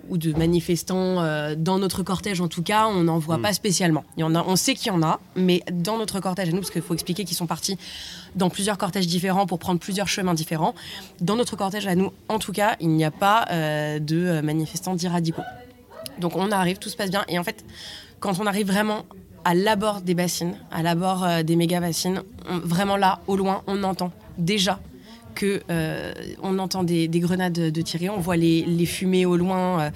ou 0.08 0.16
de 0.16 0.32
manifestants 0.32 1.20
euh, 1.20 1.54
dans 1.56 1.78
notre 1.78 2.02
cortège, 2.02 2.40
en 2.40 2.48
tout 2.48 2.62
cas, 2.62 2.86
on 2.86 3.04
n'en 3.04 3.18
voit 3.18 3.38
mm. 3.38 3.42
pas 3.42 3.52
spécialement. 3.52 4.04
Il 4.16 4.20
y 4.20 4.24
en 4.24 4.34
a, 4.34 4.44
on 4.46 4.56
sait 4.56 4.74
qu'il 4.74 4.88
y 4.88 4.94
en 4.94 5.02
a, 5.02 5.20
mais 5.36 5.62
dans 5.72 5.98
notre 5.98 6.20
cortège 6.20 6.48
à 6.48 6.52
nous, 6.52 6.60
parce 6.60 6.70
qu'il 6.70 6.82
faut 6.82 6.94
expliquer 6.94 7.24
qu'ils 7.24 7.36
sont 7.36 7.46
partis 7.46 7.76
dans 8.36 8.50
plusieurs 8.50 8.78
cortèges 8.78 9.06
différents 9.06 9.46
pour 9.46 9.58
prendre 9.58 9.80
plusieurs 9.80 10.08
chemins 10.08 10.34
différents, 10.34 10.74
dans 11.20 11.36
notre 11.36 11.56
cortège 11.56 11.86
à 11.86 11.94
nous, 11.94 12.12
en 12.28 12.38
tout 12.38 12.52
cas, 12.52 12.76
il 12.80 12.90
n'y 12.90 13.04
a 13.04 13.10
pas 13.10 13.46
euh, 13.50 13.98
de 13.98 14.40
manifestants 14.40 14.94
dits 14.94 15.08
radicaux. 15.08 15.42
Donc 16.20 16.36
on 16.36 16.50
arrive, 16.50 16.78
tout 16.78 16.88
se 16.88 16.96
passe 16.96 17.10
bien, 17.10 17.24
et 17.28 17.38
en 17.38 17.44
fait, 17.44 17.64
quand 18.20 18.40
on 18.40 18.46
arrive 18.46 18.66
vraiment 18.66 19.04
à 19.44 19.54
l'abord 19.54 20.00
des 20.02 20.14
bassines, 20.14 20.56
à 20.70 20.82
l'abord 20.82 21.26
des 21.44 21.56
méga 21.56 21.80
bassines, 21.80 22.22
vraiment 22.48 22.96
là, 22.96 23.20
au 23.28 23.36
loin, 23.36 23.62
on 23.66 23.82
entend 23.84 24.10
déjà 24.36 24.80
que 25.38 25.62
euh, 25.70 26.12
on 26.42 26.58
entend 26.58 26.82
des, 26.82 27.08
grenades 27.08 27.52
de 27.52 27.82
tirer, 27.82 28.10
on 28.10 28.18
voit 28.18 28.36
les, 28.36 28.86
fumées 28.86 29.24
au 29.24 29.36
loin 29.36 29.80
euh, 29.80 29.90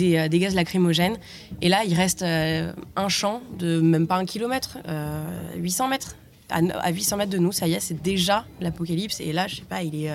euh, 0.00 0.28
des, 0.28 0.38
gaz 0.38 0.56
lacrymogènes. 0.56 1.16
Et 1.62 1.68
là, 1.68 1.84
il 1.86 1.94
reste 1.94 2.22
un 2.22 3.08
champ 3.08 3.40
de 3.58 3.80
même 3.80 4.08
pas 4.08 4.16
un 4.16 4.26
kilomètre, 4.26 4.78
800 5.56 5.88
mètres. 5.88 6.16
À, 6.50 6.90
800 6.90 7.16
mètres 7.18 7.30
de 7.30 7.38
nous, 7.38 7.52
ça 7.52 7.68
y 7.68 7.74
est, 7.74 7.80
c'est 7.80 8.02
déjà 8.02 8.44
l'apocalypse. 8.60 9.20
Et 9.20 9.32
là, 9.32 9.46
je 9.46 9.56
sais 9.56 9.62
pas, 9.62 9.82
il 9.82 9.94
est 9.94 10.10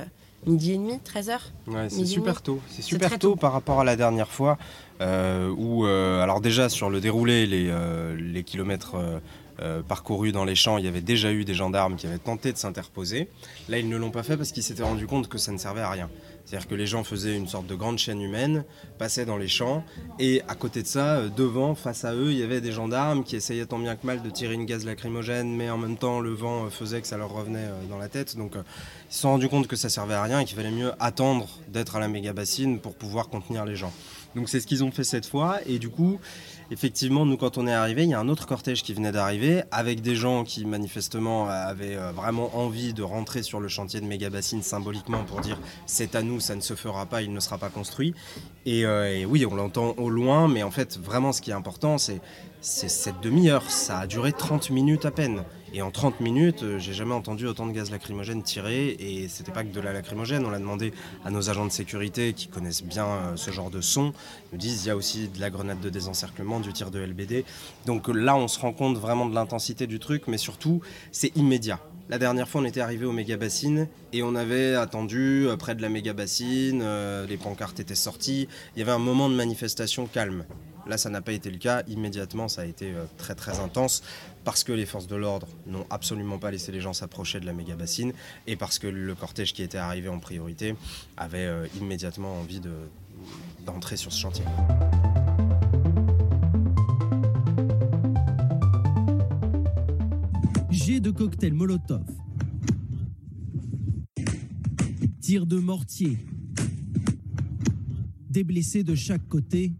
midi 0.45 0.73
et 0.73 0.77
demi, 0.77 0.99
13 1.01 1.29
heures. 1.29 1.51
Ouais, 1.67 1.87
c'est 1.89 2.05
super 2.05 2.41
tôt. 2.41 2.59
C'est 2.67 2.81
super 2.81 3.17
tôt, 3.17 3.35
par 3.37 3.53
rapport 3.53 3.79
à 3.79 3.83
la 3.85 3.95
dernière 3.95 4.29
fois. 4.29 4.57
où, 4.99 5.85
alors 5.85 6.41
déjà 6.41 6.67
sur 6.67 6.89
le 6.89 6.99
déroulé, 6.99 7.47
les, 7.47 7.71
les 8.17 8.43
kilomètres 8.43 8.97
parcouru 9.87 10.31
dans 10.31 10.45
les 10.45 10.55
champs, 10.55 10.77
il 10.77 10.85
y 10.85 10.87
avait 10.87 11.01
déjà 11.01 11.31
eu 11.31 11.45
des 11.45 11.53
gendarmes 11.53 11.95
qui 11.95 12.07
avaient 12.07 12.17
tenté 12.17 12.51
de 12.51 12.57
s'interposer. 12.57 13.29
Là, 13.69 13.79
ils 13.79 13.87
ne 13.87 13.97
l'ont 13.97 14.11
pas 14.11 14.23
fait 14.23 14.37
parce 14.37 14.51
qu'ils 14.51 14.63
s'étaient 14.63 14.83
rendus 14.83 15.07
compte 15.07 15.27
que 15.27 15.37
ça 15.37 15.51
ne 15.51 15.57
servait 15.57 15.81
à 15.81 15.89
rien. 15.89 16.09
C'est-à-dire 16.45 16.67
que 16.67 16.75
les 16.75 16.87
gens 16.87 17.03
faisaient 17.03 17.35
une 17.35 17.47
sorte 17.47 17.67
de 17.67 17.75
grande 17.75 17.97
chaîne 17.97 18.21
humaine, 18.21 18.65
passaient 18.97 19.25
dans 19.25 19.37
les 19.37 19.47
champs, 19.47 19.83
et 20.19 20.41
à 20.47 20.55
côté 20.55 20.81
de 20.81 20.87
ça, 20.87 21.15
euh, 21.15 21.29
devant, 21.29 21.73
face 21.73 22.03
à 22.03 22.13
eux, 22.13 22.31
il 22.31 22.37
y 22.37 22.43
avait 22.43 22.59
des 22.59 22.71
gendarmes 22.71 23.23
qui 23.23 23.35
essayaient 23.35 23.65
tant 23.65 23.79
bien 23.79 23.95
que 23.95 24.05
mal 24.05 24.21
de 24.21 24.29
tirer 24.29 24.53
une 24.53 24.65
gaz 24.65 24.85
lacrymogène, 24.85 25.55
mais 25.55 25.69
en 25.69 25.77
même 25.77 25.97
temps, 25.97 26.19
le 26.19 26.31
vent 26.31 26.65
euh, 26.65 26.69
faisait 26.69 27.01
que 27.01 27.07
ça 27.07 27.17
leur 27.17 27.31
revenait 27.31 27.59
euh, 27.59 27.85
dans 27.89 27.97
la 27.97 28.09
tête. 28.09 28.35
Donc 28.35 28.53
ils 28.55 29.13
se 29.13 29.21
sont 29.21 29.29
rendus 29.29 29.47
compte 29.47 29.67
que 29.67 29.75
ça 29.75 29.89
servait 29.89 30.15
à 30.15 30.23
rien 30.23 30.41
et 30.41 30.45
qu'il 30.45 30.57
fallait 30.57 30.71
mieux 30.71 30.91
attendre 30.99 31.47
d'être 31.69 31.95
à 31.95 31.99
la 31.99 32.09
méga 32.09 32.33
bassine 32.33 32.79
pour 32.79 32.95
pouvoir 32.95 33.29
contenir 33.29 33.63
les 33.63 33.75
gens. 33.75 33.93
Donc 34.35 34.49
c'est 34.49 34.59
ce 34.59 34.67
qu'ils 34.67 34.83
ont 34.83 34.91
fait 34.91 35.03
cette 35.03 35.25
fois, 35.25 35.59
et 35.65 35.79
du 35.79 35.89
coup, 35.89 36.19
effectivement, 36.73 37.25
nous, 37.25 37.37
quand 37.37 37.57
on 37.57 37.67
est 37.67 37.73
arrivé, 37.73 38.03
il 38.03 38.09
y 38.09 38.13
a 38.13 38.19
un 38.19 38.27
autre 38.27 38.47
cortège 38.47 38.83
qui 38.83 38.93
venait 38.93 39.11
d'arriver 39.11 39.61
avec 39.71 40.01
des 40.01 40.15
gens 40.15 40.43
qui, 40.43 40.65
manifestement, 40.65 41.47
avaient 41.47 41.95
euh, 41.95 42.11
vraiment 42.11 42.57
envie 42.57 42.93
de 42.93 43.03
rentrer 43.03 43.43
sur 43.43 43.59
le 43.59 43.67
chantier 43.67 44.01
de 44.01 44.05
Mégabassine 44.05 44.63
symboliquement 44.63 45.23
pour 45.23 45.39
dire 45.41 45.59
c'est 45.85 46.15
à 46.15 46.23
nous, 46.23 46.39
ça 46.39 46.55
ne 46.55 46.61
se 46.61 46.73
fera 46.73 47.05
pas, 47.05 47.21
il 47.21 47.31
ne 47.31 47.39
sera 47.39 47.57
pas 47.57 47.69
construit. 47.69 48.13
Et, 48.65 48.85
euh, 48.85 49.15
et 49.15 49.25
oui, 49.25 49.45
on 49.45 49.55
l'entend 49.55 49.93
au 49.97 50.09
loin, 50.09 50.47
mais 50.47 50.63
en 50.63 50.71
fait, 50.71 50.97
vraiment, 50.97 51.31
ce 51.31 51.41
qui 51.41 51.51
est 51.51 51.53
important, 51.53 51.97
c'est 51.97 52.21
cette 52.61 53.21
demi-heure. 53.21 53.69
Ça 53.69 53.99
a 53.99 54.07
duré 54.07 54.33
30 54.33 54.71
minutes 54.71 55.05
à 55.05 55.11
peine. 55.11 55.43
Et 55.75 55.81
en 55.81 55.89
30 55.89 56.19
minutes, 56.19 56.61
euh, 56.61 56.77
j'ai 56.77 56.93
jamais 56.93 57.15
entendu 57.15 57.47
autant 57.47 57.65
de 57.65 57.71
gaz 57.71 57.89
lacrymogène 57.89 58.43
tiré. 58.43 58.89
Et 58.99 59.27
c'était 59.27 59.51
pas 59.51 59.63
que 59.63 59.73
de 59.73 59.79
la 59.81 59.91
lacrymogène. 59.91 60.45
On 60.45 60.51
l'a 60.51 60.59
demandé 60.59 60.93
à 61.25 61.31
nos 61.31 61.49
agents 61.49 61.65
de 61.65 61.71
sécurité 61.71 62.33
qui 62.33 62.47
connaissent 62.47 62.83
bien 62.83 63.07
euh, 63.07 63.35
ce 63.37 63.49
genre 63.49 63.71
de 63.71 63.81
son. 63.81 64.13
Ils 64.51 64.53
nous 64.53 64.57
disent 64.59 64.85
il 64.85 64.89
y 64.89 64.91
a 64.91 64.95
aussi 64.95 65.29
de 65.29 65.41
la 65.41 65.49
grenade 65.49 65.79
de 65.79 65.89
désencerclement, 65.89 66.59
du 66.59 66.73
tir 66.73 66.91
de 66.91 66.99
LBD. 66.99 67.43
Donc 67.87 68.07
là, 68.07 68.35
on 68.35 68.47
se 68.47 68.59
rend 68.59 68.71
compte 68.71 68.97
vraiment 68.97 69.25
de 69.25 69.33
l'intensité 69.33 69.87
du 69.87 69.97
truc, 69.97 70.27
mais 70.27 70.37
surtout, 70.37 70.81
c'est 71.11 71.35
immédiat. 71.35 71.79
La 72.07 72.19
dernière 72.19 72.47
fois, 72.47 72.61
on 72.61 72.65
était 72.65 72.81
arrivé 72.81 73.07
au 73.07 73.11
méga 73.11 73.37
bassine 73.37 73.87
et 74.11 74.21
on 74.21 74.35
avait 74.35 74.75
attendu 74.75 75.47
euh, 75.47 75.57
près 75.57 75.73
de 75.73 75.81
la 75.81 75.89
méga 75.89 76.13
bassine. 76.13 76.83
les 77.27 77.37
pancartes 77.37 77.79
étaient 77.79 77.95
sorties. 77.95 78.47
Il 78.75 78.79
y 78.79 78.83
avait 78.83 78.91
un 78.91 78.99
moment 78.99 79.27
de 79.27 79.33
manifestation 79.33 80.05
calme. 80.05 80.45
Là, 80.87 80.97
ça 80.97 81.09
n'a 81.09 81.21
pas 81.21 81.31
été 81.31 81.49
le 81.49 81.57
cas. 81.57 81.83
Immédiatement, 81.87 82.47
ça 82.47 82.61
a 82.61 82.65
été 82.65 82.93
très 83.17 83.35
très 83.35 83.59
intense 83.59 84.03
parce 84.43 84.63
que 84.63 84.71
les 84.71 84.85
forces 84.85 85.07
de 85.07 85.15
l'ordre 85.15 85.47
n'ont 85.65 85.85
absolument 85.89 86.37
pas 86.37 86.51
laissé 86.51 86.71
les 86.71 86.81
gens 86.81 86.93
s'approcher 86.93 87.39
de 87.39 87.45
la 87.45 87.53
méga 87.53 87.75
bassine 87.75 88.13
et 88.47 88.55
parce 88.55 88.79
que 88.79 88.87
le 88.87 89.15
cortège 89.15 89.53
qui 89.53 89.63
était 89.63 89.77
arrivé 89.77 90.09
en 90.09 90.19
priorité 90.19 90.75
avait 91.17 91.45
euh, 91.45 91.67
immédiatement 91.79 92.39
envie 92.39 92.61
d'entrer 93.65 93.97
sur 93.97 94.11
ce 94.11 94.19
chantier. 94.19 94.45
Jet 100.69 100.99
de 100.99 101.11
cocktail 101.11 101.53
Molotov. 101.53 102.03
Tir 105.21 105.45
de 105.45 105.57
mortier. 105.57 106.17
Des 108.29 108.43
blessés 108.43 108.83
de 108.83 108.95
chaque 108.95 109.27
côté, 109.29 109.73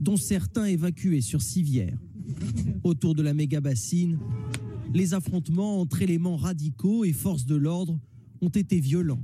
dont 0.00 0.16
certains 0.16 0.64
évacués 0.64 1.20
sur 1.20 1.42
civière. 1.42 1.98
Autour 2.82 3.14
de 3.14 3.22
la 3.22 3.34
méga 3.34 3.60
bassine, 3.60 4.18
les 4.92 5.14
affrontements 5.14 5.80
entre 5.80 6.02
éléments 6.02 6.36
radicaux 6.36 7.04
et 7.04 7.12
forces 7.12 7.46
de 7.46 7.54
l'ordre 7.54 8.00
ont 8.40 8.48
été 8.48 8.80
violents. 8.80 9.22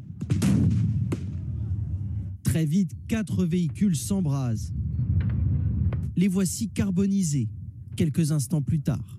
Très 2.43 2.67
vite, 2.67 2.93
quatre 3.09 3.45
véhicules 3.45 3.97
s'embrasent. 3.97 4.73
Les 6.17 6.29
voici 6.29 6.69
carbonisés 6.69 7.49
quelques 7.97 8.33
instants 8.33 8.63
plus 8.63 8.81
tard. 8.81 9.19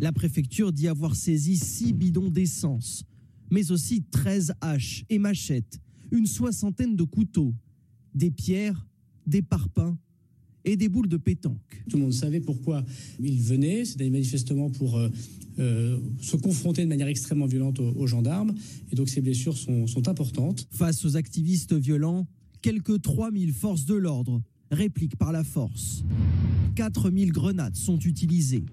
La 0.00 0.12
préfecture 0.12 0.72
dit 0.72 0.88
avoir 0.88 1.14
saisi 1.14 1.56
six 1.56 1.92
bidons 1.92 2.30
d'essence, 2.30 3.04
mais 3.50 3.70
aussi 3.70 4.02
13 4.02 4.54
haches 4.60 5.04
et 5.10 5.18
machettes, 5.18 5.80
une 6.10 6.26
soixantaine 6.26 6.96
de 6.96 7.04
couteaux, 7.04 7.54
des 8.14 8.30
pierres, 8.30 8.86
des 9.26 9.42
parpaings 9.42 9.98
et 10.64 10.76
des 10.76 10.88
boules 10.88 11.08
de 11.08 11.16
pétanque. 11.16 11.82
Tout 11.88 11.96
le 11.96 12.02
monde 12.02 12.12
savait 12.12 12.40
pourquoi 12.40 12.84
ils 13.20 13.40
venaient, 13.40 13.84
c'était 13.84 14.08
manifestement 14.10 14.70
pour 14.70 14.98
euh, 14.98 15.08
euh, 15.58 15.98
se 16.20 16.36
confronter 16.36 16.82
de 16.82 16.88
manière 16.88 17.08
extrêmement 17.08 17.46
violente 17.46 17.80
aux, 17.80 18.06
gendarmes, 18.06 18.54
et 18.92 18.96
donc 18.96 19.08
ces 19.08 19.20
blessures 19.20 19.56
sont, 19.56 19.86
sont 19.86 20.08
importantes. 20.08 20.66
Face 20.70 21.04
aux 21.04 21.16
activistes 21.16 21.74
violents, 21.74 22.26
quelques 22.62 23.02
3000 23.02 23.52
forces 23.52 23.84
de 23.84 23.94
l'ordre 23.94 24.42
répliquent 24.70 25.16
par 25.16 25.32
la 25.32 25.44
force. 25.44 26.04
4000 26.76 27.32
grenades 27.32 27.76
sont 27.76 27.98
utilisées. 27.98 28.64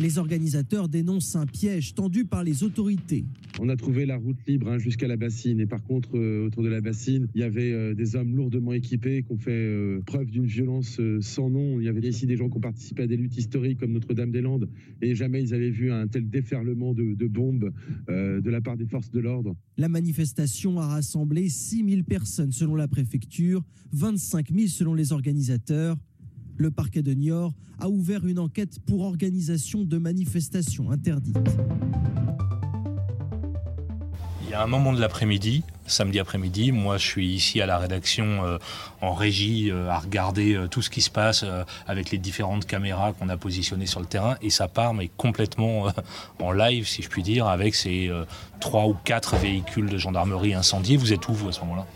Les 0.00 0.18
organisateurs 0.18 0.88
dénoncent 0.88 1.34
un 1.34 1.46
piège 1.46 1.92
tendu 1.92 2.24
par 2.24 2.44
les 2.44 2.62
autorités. 2.62 3.24
On 3.58 3.68
a 3.68 3.74
trouvé 3.74 4.06
la 4.06 4.16
route 4.16 4.36
libre 4.46 4.68
hein, 4.68 4.78
jusqu'à 4.78 5.08
la 5.08 5.16
bassine. 5.16 5.58
Et 5.58 5.66
par 5.66 5.82
contre, 5.82 6.16
euh, 6.16 6.46
autour 6.46 6.62
de 6.62 6.68
la 6.68 6.80
bassine, 6.80 7.26
il 7.34 7.40
y 7.40 7.44
avait 7.44 7.72
euh, 7.72 7.94
des 7.94 8.14
hommes 8.14 8.36
lourdement 8.36 8.72
équipés 8.72 9.24
qui 9.24 9.32
ont 9.32 9.38
fait 9.38 9.50
euh, 9.50 10.00
preuve 10.06 10.30
d'une 10.30 10.46
violence 10.46 11.00
sans 11.20 11.50
nom. 11.50 11.80
Il 11.80 11.86
y 11.86 11.88
avait 11.88 12.06
ici 12.06 12.26
des 12.26 12.36
gens 12.36 12.48
qui 12.48 12.58
ont 12.58 12.60
participé 12.60 13.02
à 13.02 13.06
des 13.08 13.16
luttes 13.16 13.36
historiques 13.36 13.80
comme 13.80 13.90
Notre-Dame-des-Landes. 13.90 14.68
Et 15.02 15.16
jamais 15.16 15.42
ils 15.42 15.52
avaient 15.52 15.70
vu 15.70 15.90
un 15.90 16.06
tel 16.06 16.30
déferlement 16.30 16.94
de, 16.94 17.14
de 17.14 17.26
bombes 17.26 17.72
de 18.08 18.50
la 18.50 18.60
part 18.60 18.76
des 18.76 18.86
forces 18.86 19.10
de 19.10 19.18
l'ordre. 19.18 19.56
La 19.76 19.88
manifestation 19.88 20.78
a 20.78 20.86
rassemblé 20.86 21.48
6000 21.48 22.04
personnes 22.04 22.52
selon 22.52 22.76
la 22.76 22.86
préfecture, 22.86 23.64
25 23.92 24.52
000 24.52 24.66
selon 24.68 24.94
les 24.94 25.12
organisateurs. 25.12 25.96
Le 26.60 26.72
parquet 26.72 27.02
de 27.02 27.14
Niort 27.14 27.52
a 27.78 27.88
ouvert 27.88 28.26
une 28.26 28.40
enquête 28.40 28.80
pour 28.84 29.02
organisation 29.02 29.84
de 29.84 29.96
manifestations 29.96 30.90
interdites. 30.90 31.38
Il 34.42 34.50
y 34.50 34.54
a 34.54 34.62
un 34.62 34.66
moment 34.66 34.92
de 34.92 35.00
l'après-midi, 35.00 35.62
samedi 35.86 36.18
après-midi, 36.18 36.72
moi 36.72 36.96
je 36.96 37.06
suis 37.06 37.28
ici 37.28 37.60
à 37.60 37.66
la 37.66 37.78
rédaction 37.78 38.44
euh, 38.44 38.58
en 39.00 39.14
régie 39.14 39.70
euh, 39.70 39.88
à 39.88 40.00
regarder 40.00 40.54
euh, 40.54 40.66
tout 40.66 40.82
ce 40.82 40.90
qui 40.90 41.00
se 41.00 41.10
passe 41.10 41.44
avec 41.86 42.10
les 42.10 42.18
différentes 42.18 42.66
caméras 42.66 43.12
qu'on 43.12 43.28
a 43.28 43.36
positionnées 43.36 43.86
sur 43.86 44.00
le 44.00 44.06
terrain 44.06 44.36
et 44.42 44.50
ça 44.50 44.66
part 44.66 44.94
mais 44.94 45.10
complètement 45.16 45.92
en 46.40 46.50
live 46.50 46.88
si 46.88 47.02
je 47.02 47.08
puis 47.08 47.22
dire 47.22 47.46
avec 47.46 47.76
ces 47.76 48.10
trois 48.58 48.86
ou 48.86 48.96
quatre 49.04 49.36
véhicules 49.36 49.88
de 49.88 49.96
gendarmerie 49.96 50.54
incendiés. 50.54 50.96
Vous 50.96 51.12
êtes 51.12 51.28
où 51.28 51.34
vous 51.34 51.50
à 51.50 51.52
ce 51.52 51.60
moment-là? 51.60 51.86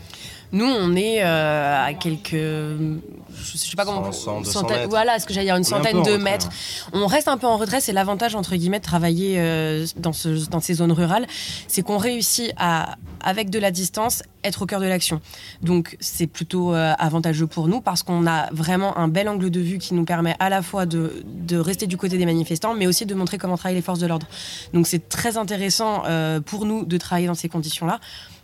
Nous, 0.53 0.65
on 0.65 0.95
est 0.95 1.21
à 1.21 1.93
quelques, 1.99 2.31
je 2.31 3.57
sais 3.57 3.75
pas 3.75 3.85
comment, 3.85 4.11
100, 4.11 4.43
voilà, 4.87 5.17
ce 5.17 5.25
que 5.25 5.33
j'allais 5.33 5.47
dire, 5.47 5.55
une 5.55 5.63
centaine 5.63 6.03
de 6.03 6.15
mètres. 6.15 6.49
On 6.93 7.07
reste 7.07 7.27
un 7.27 7.37
peu 7.37 7.47
en 7.47 7.57
retrait. 7.57 7.81
C'est 7.81 7.91
l'avantage 7.91 8.35
entre 8.35 8.55
guillemets 8.55 8.79
de 8.79 8.85
travailler 8.85 9.83
dans, 9.97 10.13
ce, 10.13 10.47
dans 10.49 10.59
ces 10.59 10.75
zones 10.75 10.91
rurales, 10.91 11.25
c'est 11.67 11.81
qu'on 11.81 11.97
réussit 11.97 12.53
à, 12.57 12.97
avec 13.21 13.49
de 13.49 13.57
la 13.57 13.71
distance, 13.71 14.21
être 14.43 14.61
au 14.61 14.65
cœur 14.67 14.79
de 14.79 14.85
l'action. 14.85 15.21
Donc, 15.63 15.97
c'est 15.99 16.27
plutôt 16.27 16.73
avantageux 16.73 17.47
pour 17.47 17.67
nous 17.67 17.81
parce 17.81 18.03
qu'on 18.03 18.27
a 18.27 18.49
vraiment 18.51 18.95
un 18.97 19.07
bel 19.07 19.27
angle 19.27 19.49
de 19.49 19.59
vue 19.59 19.79
qui 19.79 19.95
nous 19.95 20.05
permet 20.05 20.35
à 20.39 20.49
la 20.49 20.61
fois 20.61 20.85
de, 20.85 21.23
de, 21.25 21.57
rester 21.57 21.87
du 21.87 21.97
côté 21.97 22.19
des 22.19 22.25
manifestants, 22.25 22.75
mais 22.75 22.85
aussi 22.85 23.07
de 23.07 23.15
montrer 23.15 23.39
comment 23.39 23.57
travaillent 23.57 23.75
les 23.75 23.81
forces 23.81 23.99
de 23.99 24.07
l'ordre. 24.07 24.27
Donc, 24.73 24.85
c'est 24.85 25.09
très 25.09 25.37
intéressant 25.37 26.03
pour 26.45 26.65
nous 26.65 26.85
de 26.85 26.97
travailler 26.97 27.27
dans 27.27 27.33
ces 27.33 27.49
conditions-là. 27.49 27.99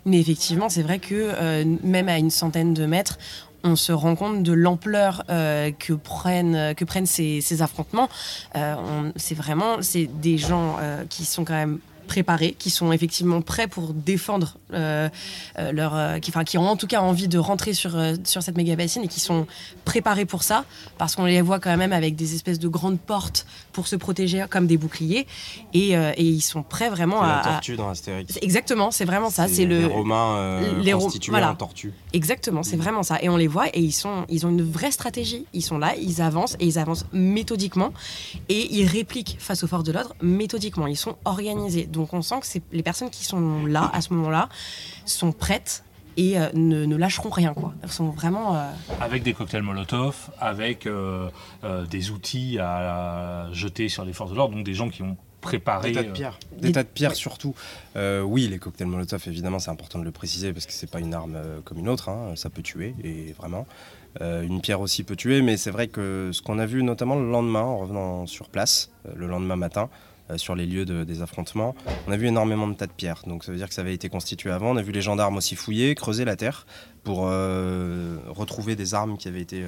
Mais 0.05 0.19
effectivement, 0.19 0.69
c'est 0.69 0.81
vrai 0.81 0.99
que 0.99 1.13
euh, 1.13 1.63
même 1.83 2.09
à 2.09 2.17
une 2.17 2.31
centaine 2.31 2.73
de 2.73 2.85
mètres, 2.85 3.17
on 3.63 3.75
se 3.75 3.91
rend 3.91 4.15
compte 4.15 4.41
de 4.41 4.53
l'ampleur 4.53 5.23
euh, 5.29 5.71
que 5.71 5.91
prennent 5.91 6.73
que 6.75 6.85
prennent 6.85 7.05
ces, 7.05 7.61
affrontements. 7.61 8.07
Euh, 8.55 9.11
c'est 9.17 9.35
vraiment 9.35 9.81
c'est 9.81 10.05
des 10.05 10.37
gens 10.37 10.77
qui 11.09 11.25
sont 11.25 11.43
quand 11.43 11.53
même 11.53 11.79
préparés, 12.09 12.55
qui 12.57 12.71
sont 12.71 12.91
effectivement 12.91 13.41
prêts 13.41 13.67
pour 13.67 13.93
défendre 13.93 14.57
euh, 14.73 15.07
euh, 15.59 15.71
leur, 15.71 15.95
euh, 15.95 16.19
qui, 16.19 16.31
enfin, 16.31 16.43
qui 16.43 16.57
ont 16.57 16.67
en 16.67 16.75
tout 16.75 16.87
cas 16.87 17.01
envie 17.01 17.27
de 17.27 17.37
rentrer 17.37 17.73
sur, 17.73 17.91
sur 18.25 18.41
cette 18.41 18.57
méga 18.57 18.75
bassine 18.75 19.03
et 19.03 19.07
qui 19.07 19.19
sont 19.19 19.47
préparés 19.85 20.25
pour 20.25 20.43
ça, 20.43 20.65
parce 20.97 21.15
qu'on 21.15 21.25
les 21.25 21.41
voit 21.41 21.59
quand 21.59 21.77
même 21.77 21.93
avec 21.93 22.15
des 22.15 22.33
espèces 22.33 22.59
de 22.59 22.67
grandes 22.67 22.99
portes 22.99 23.45
pour 23.71 23.87
se 23.87 23.95
protéger 23.95 24.45
comme 24.49 24.67
des 24.67 24.77
boucliers, 24.77 25.27
et, 25.73 25.91
et 25.91 26.23
ils 26.23 26.41
sont 26.41 26.63
prêts 26.63 26.89
vraiment 26.89 27.21
à. 27.21 27.27
La 27.37 27.51
tortue 27.53 27.77
dans 27.77 27.89
Astérix. 27.89 28.39
Exactement, 28.41 28.91
c'est 28.91 29.05
vraiment 29.05 29.29
ça. 29.29 29.47
C'est 29.47 29.65
le 29.65 29.79
les 29.79 29.85
Romains 29.85 30.61
les 30.81 30.91
constitués 30.91 31.31
voilà. 31.31 31.51
en 31.51 31.55
tortue. 31.55 31.93
Exactement, 32.13 32.63
c'est 32.63 32.75
vraiment 32.75 33.03
ça. 33.03 33.21
Et 33.21 33.29
on 33.29 33.37
les 33.37 33.47
voit 33.47 33.67
et 33.67 33.81
ils 33.81 33.91
sont, 33.91 34.25
ils 34.29 34.45
ont 34.47 34.49
une 34.49 34.63
vraie 34.63 34.91
stratégie. 34.91 35.45
Ils 35.53 35.61
sont 35.61 35.77
là, 35.77 35.93
ils 36.01 36.21
avancent 36.21 36.55
et 36.59 36.65
ils 36.65 36.79
avancent 36.79 37.05
méthodiquement 37.13 37.93
et 38.49 38.73
ils 38.73 38.87
répliquent 38.87 39.37
face 39.39 39.63
aux 39.63 39.67
forces 39.67 39.83
de 39.83 39.91
l'ordre 39.91 40.15
méthodiquement. 40.21 40.87
Ils 40.87 40.97
sont 40.97 41.15
organisés. 41.25 41.85
Donc 41.85 41.98
on 42.11 42.21
sent 42.21 42.39
que 42.41 42.59
les 42.71 42.83
personnes 42.83 43.09
qui 43.09 43.25
sont 43.25 43.65
là 43.65 43.89
à 43.93 44.01
ce 44.01 44.13
moment-là 44.13 44.49
sont 45.05 45.31
prêtes 45.31 45.83
et 46.19 46.37
euh, 46.37 46.49
ne, 46.53 46.95
lâcheront 46.95 47.29
rien. 47.29 47.53
Quoi. 47.53 47.73
Elles 47.81 47.91
sont 47.91 48.09
vraiment. 48.09 48.55
Euh, 48.55 48.69
avec 48.99 49.23
des 49.23 49.33
cocktails 49.33 49.63
Molotov, 49.63 50.29
avec 50.39 50.85
euh, 50.85 51.29
des 51.89 52.11
outils 52.11 52.59
à, 52.59 53.47
jeter 53.53 53.89
sur 53.89 54.03
les 54.03 54.13
forces 54.13 54.31
de 54.31 54.35
l'ordre, 54.35 54.55
donc 54.55 54.65
des 54.65 54.73
gens 54.73 54.89
qui 54.89 55.01
ont 55.01 55.15
préparé. 55.39 55.91
Des 55.91 55.95
tas 55.95 56.03
de 56.03 56.11
pierres. 56.11 56.39
Des, 56.57 56.73
tas 56.73 56.83
de 56.83 56.89
pierres 56.89 57.15
surtout. 57.15 57.55
oui, 57.95 58.47
les 58.47 58.59
cocktails 58.59 58.87
Molotov, 58.87 59.23
évidemment, 59.27 59.59
c'est 59.59 59.71
important 59.71 59.99
de 59.99 60.03
le 60.03 60.11
préciser 60.11 60.51
parce 60.51 60.65
que 60.65 60.73
c'est 60.73 60.91
pas 60.91 60.99
une 60.99 61.13
arme 61.13 61.37
comme 61.63 61.79
une 61.79 61.89
autre. 61.89 62.09
Hein, 62.09 62.33
ça 62.35 62.49
peut 62.49 62.61
tuer, 62.61 62.93
et 63.03 63.33
vraiment. 63.33 63.65
une 64.19 64.59
pierre 64.59 64.81
aussi 64.81 65.03
peut 65.03 65.15
tuer, 65.15 65.41
mais 65.41 65.55
c'est 65.55 65.71
vrai 65.71 65.87
que 65.87 66.31
ce 66.33 66.41
qu'on 66.41 66.59
a 66.59 66.65
vu 66.65 66.83
notamment 66.83 67.15
le 67.15 67.31
lendemain, 67.31 67.61
en 67.61 67.77
revenant 67.77 68.25
sur 68.25 68.49
place, 68.49 68.91
le 69.15 69.27
lendemain 69.27 69.55
matin, 69.55 69.89
sur 70.37 70.55
les 70.55 70.65
lieux 70.65 70.85
des 70.85 71.21
affrontements. 71.21 71.75
On 72.07 72.11
a 72.11 72.17
vu 72.17 72.27
énormément 72.27 72.67
de 72.67 72.73
tas 72.73 72.87
de 72.87 72.91
pierres, 72.91 73.23
donc 73.25 73.43
ça 73.43 73.51
veut 73.51 73.57
dire 73.57 73.67
que 73.67 73.73
ça 73.73 73.81
avait 73.81 73.93
été 73.93 74.09
constitué 74.09 74.51
avant. 74.51 74.71
On 74.71 74.77
a 74.77 74.81
vu 74.81 74.91
les 74.91 75.01
gendarmes 75.01 75.37
aussi 75.37 75.55
fouiller, 75.55 75.95
creuser 75.95 76.25
la 76.25 76.35
terre 76.35 76.65
pour 77.03 77.21
retrouver 77.21 78.75
des 78.75 78.93
armes 78.93 79.17
qui 79.17 79.27
avaient 79.27 79.41
été 79.41 79.63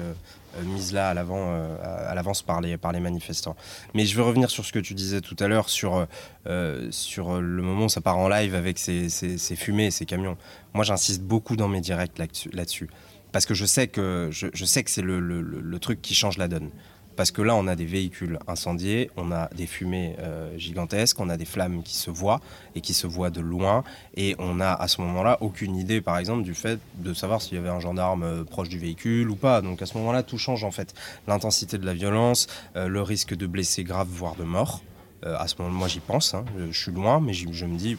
euh, 0.58 0.62
mise 0.64 0.92
là 0.92 1.10
à 1.10 1.14
euh, 1.14 2.14
l'avance 2.14 2.42
par 2.42 2.60
les, 2.60 2.76
manifestants. 3.00 3.56
Mais 3.94 4.04
je 4.04 4.16
veux 4.16 4.22
revenir 4.22 4.50
sur 4.50 4.64
ce 4.66 4.72
que 4.72 4.78
tu 4.78 4.92
disais 4.92 5.22
tout 5.22 5.36
à 5.38 5.48
l'heure 5.48 5.70
sur, 5.70 6.06
euh, 6.46 6.88
sur 6.90 7.40
le 7.40 7.62
moment 7.62 7.86
où 7.86 7.88
ça 7.88 8.02
part 8.02 8.18
en 8.18 8.28
live 8.28 8.54
avec 8.54 8.78
ces, 8.78 9.08
fumées 9.56 9.90
ces 9.90 10.04
camions. 10.04 10.36
Moi, 10.74 10.84
j'insiste 10.84 11.22
beaucoup 11.22 11.56
dans 11.56 11.68
mes 11.68 11.80
directs 11.80 12.18
là-dessus. 12.18 12.90
parce 13.32 13.46
que 13.46 13.54
je 13.54 13.64
sais 13.64 13.88
que, 13.88 14.28
je, 14.30 14.64
sais 14.64 14.84
que 14.84 14.90
c'est 14.90 15.02
le, 15.02 15.78
truc 15.78 16.02
qui 16.02 16.14
change 16.14 16.36
la 16.36 16.48
donne. 16.48 16.70
Parce 17.16 17.30
que 17.30 17.42
là, 17.42 17.54
on 17.54 17.66
a 17.66 17.76
des 17.76 17.84
véhicules 17.84 18.38
incendiés, 18.48 19.10
on 19.16 19.32
a 19.32 19.48
des 19.54 19.66
fumées 19.66 20.16
euh, 20.18 20.56
gigantesques, 20.58 21.20
on 21.20 21.28
a 21.28 21.36
des 21.36 21.44
flammes 21.44 21.82
qui 21.82 21.96
se 21.96 22.10
voient 22.10 22.40
et 22.74 22.80
qui 22.80 22.94
se 22.94 23.06
voient 23.06 23.30
de 23.30 23.40
loin. 23.40 23.84
Et 24.16 24.34
on 24.38 24.54
n'a 24.54 24.74
à 24.74 24.88
ce 24.88 25.00
moment-là 25.02 25.38
aucune 25.40 25.76
idée, 25.76 26.00
par 26.00 26.18
exemple, 26.18 26.42
du 26.42 26.54
fait 26.54 26.78
de 26.96 27.12
savoir 27.14 27.42
s'il 27.42 27.54
y 27.54 27.58
avait 27.58 27.68
un 27.68 27.80
gendarme 27.80 28.22
euh, 28.22 28.44
proche 28.44 28.68
du 28.68 28.78
véhicule 28.78 29.30
ou 29.30 29.36
pas. 29.36 29.60
Donc 29.62 29.82
à 29.82 29.86
ce 29.86 29.96
moment-là, 29.98 30.22
tout 30.22 30.38
change 30.38 30.64
en 30.64 30.70
fait. 30.70 30.94
L'intensité 31.26 31.78
de 31.78 31.86
la 31.86 31.94
violence, 31.94 32.46
euh, 32.76 32.88
le 32.88 33.02
risque 33.02 33.34
de 33.34 33.46
blessés 33.46 33.84
graves, 33.84 34.08
voire 34.08 34.34
de 34.34 34.44
mort. 34.44 34.82
à 35.24 35.46
ce 35.46 35.54
moment-là, 35.58 35.78
moi 35.78 35.88
j'y 35.88 36.00
pense. 36.00 36.34
Hein. 36.34 36.44
Je, 36.70 36.76
suis 36.76 36.92
loin, 36.92 37.20
mais 37.20 37.32
je 37.32 37.66
me 37.66 37.76
dis, 37.76 37.96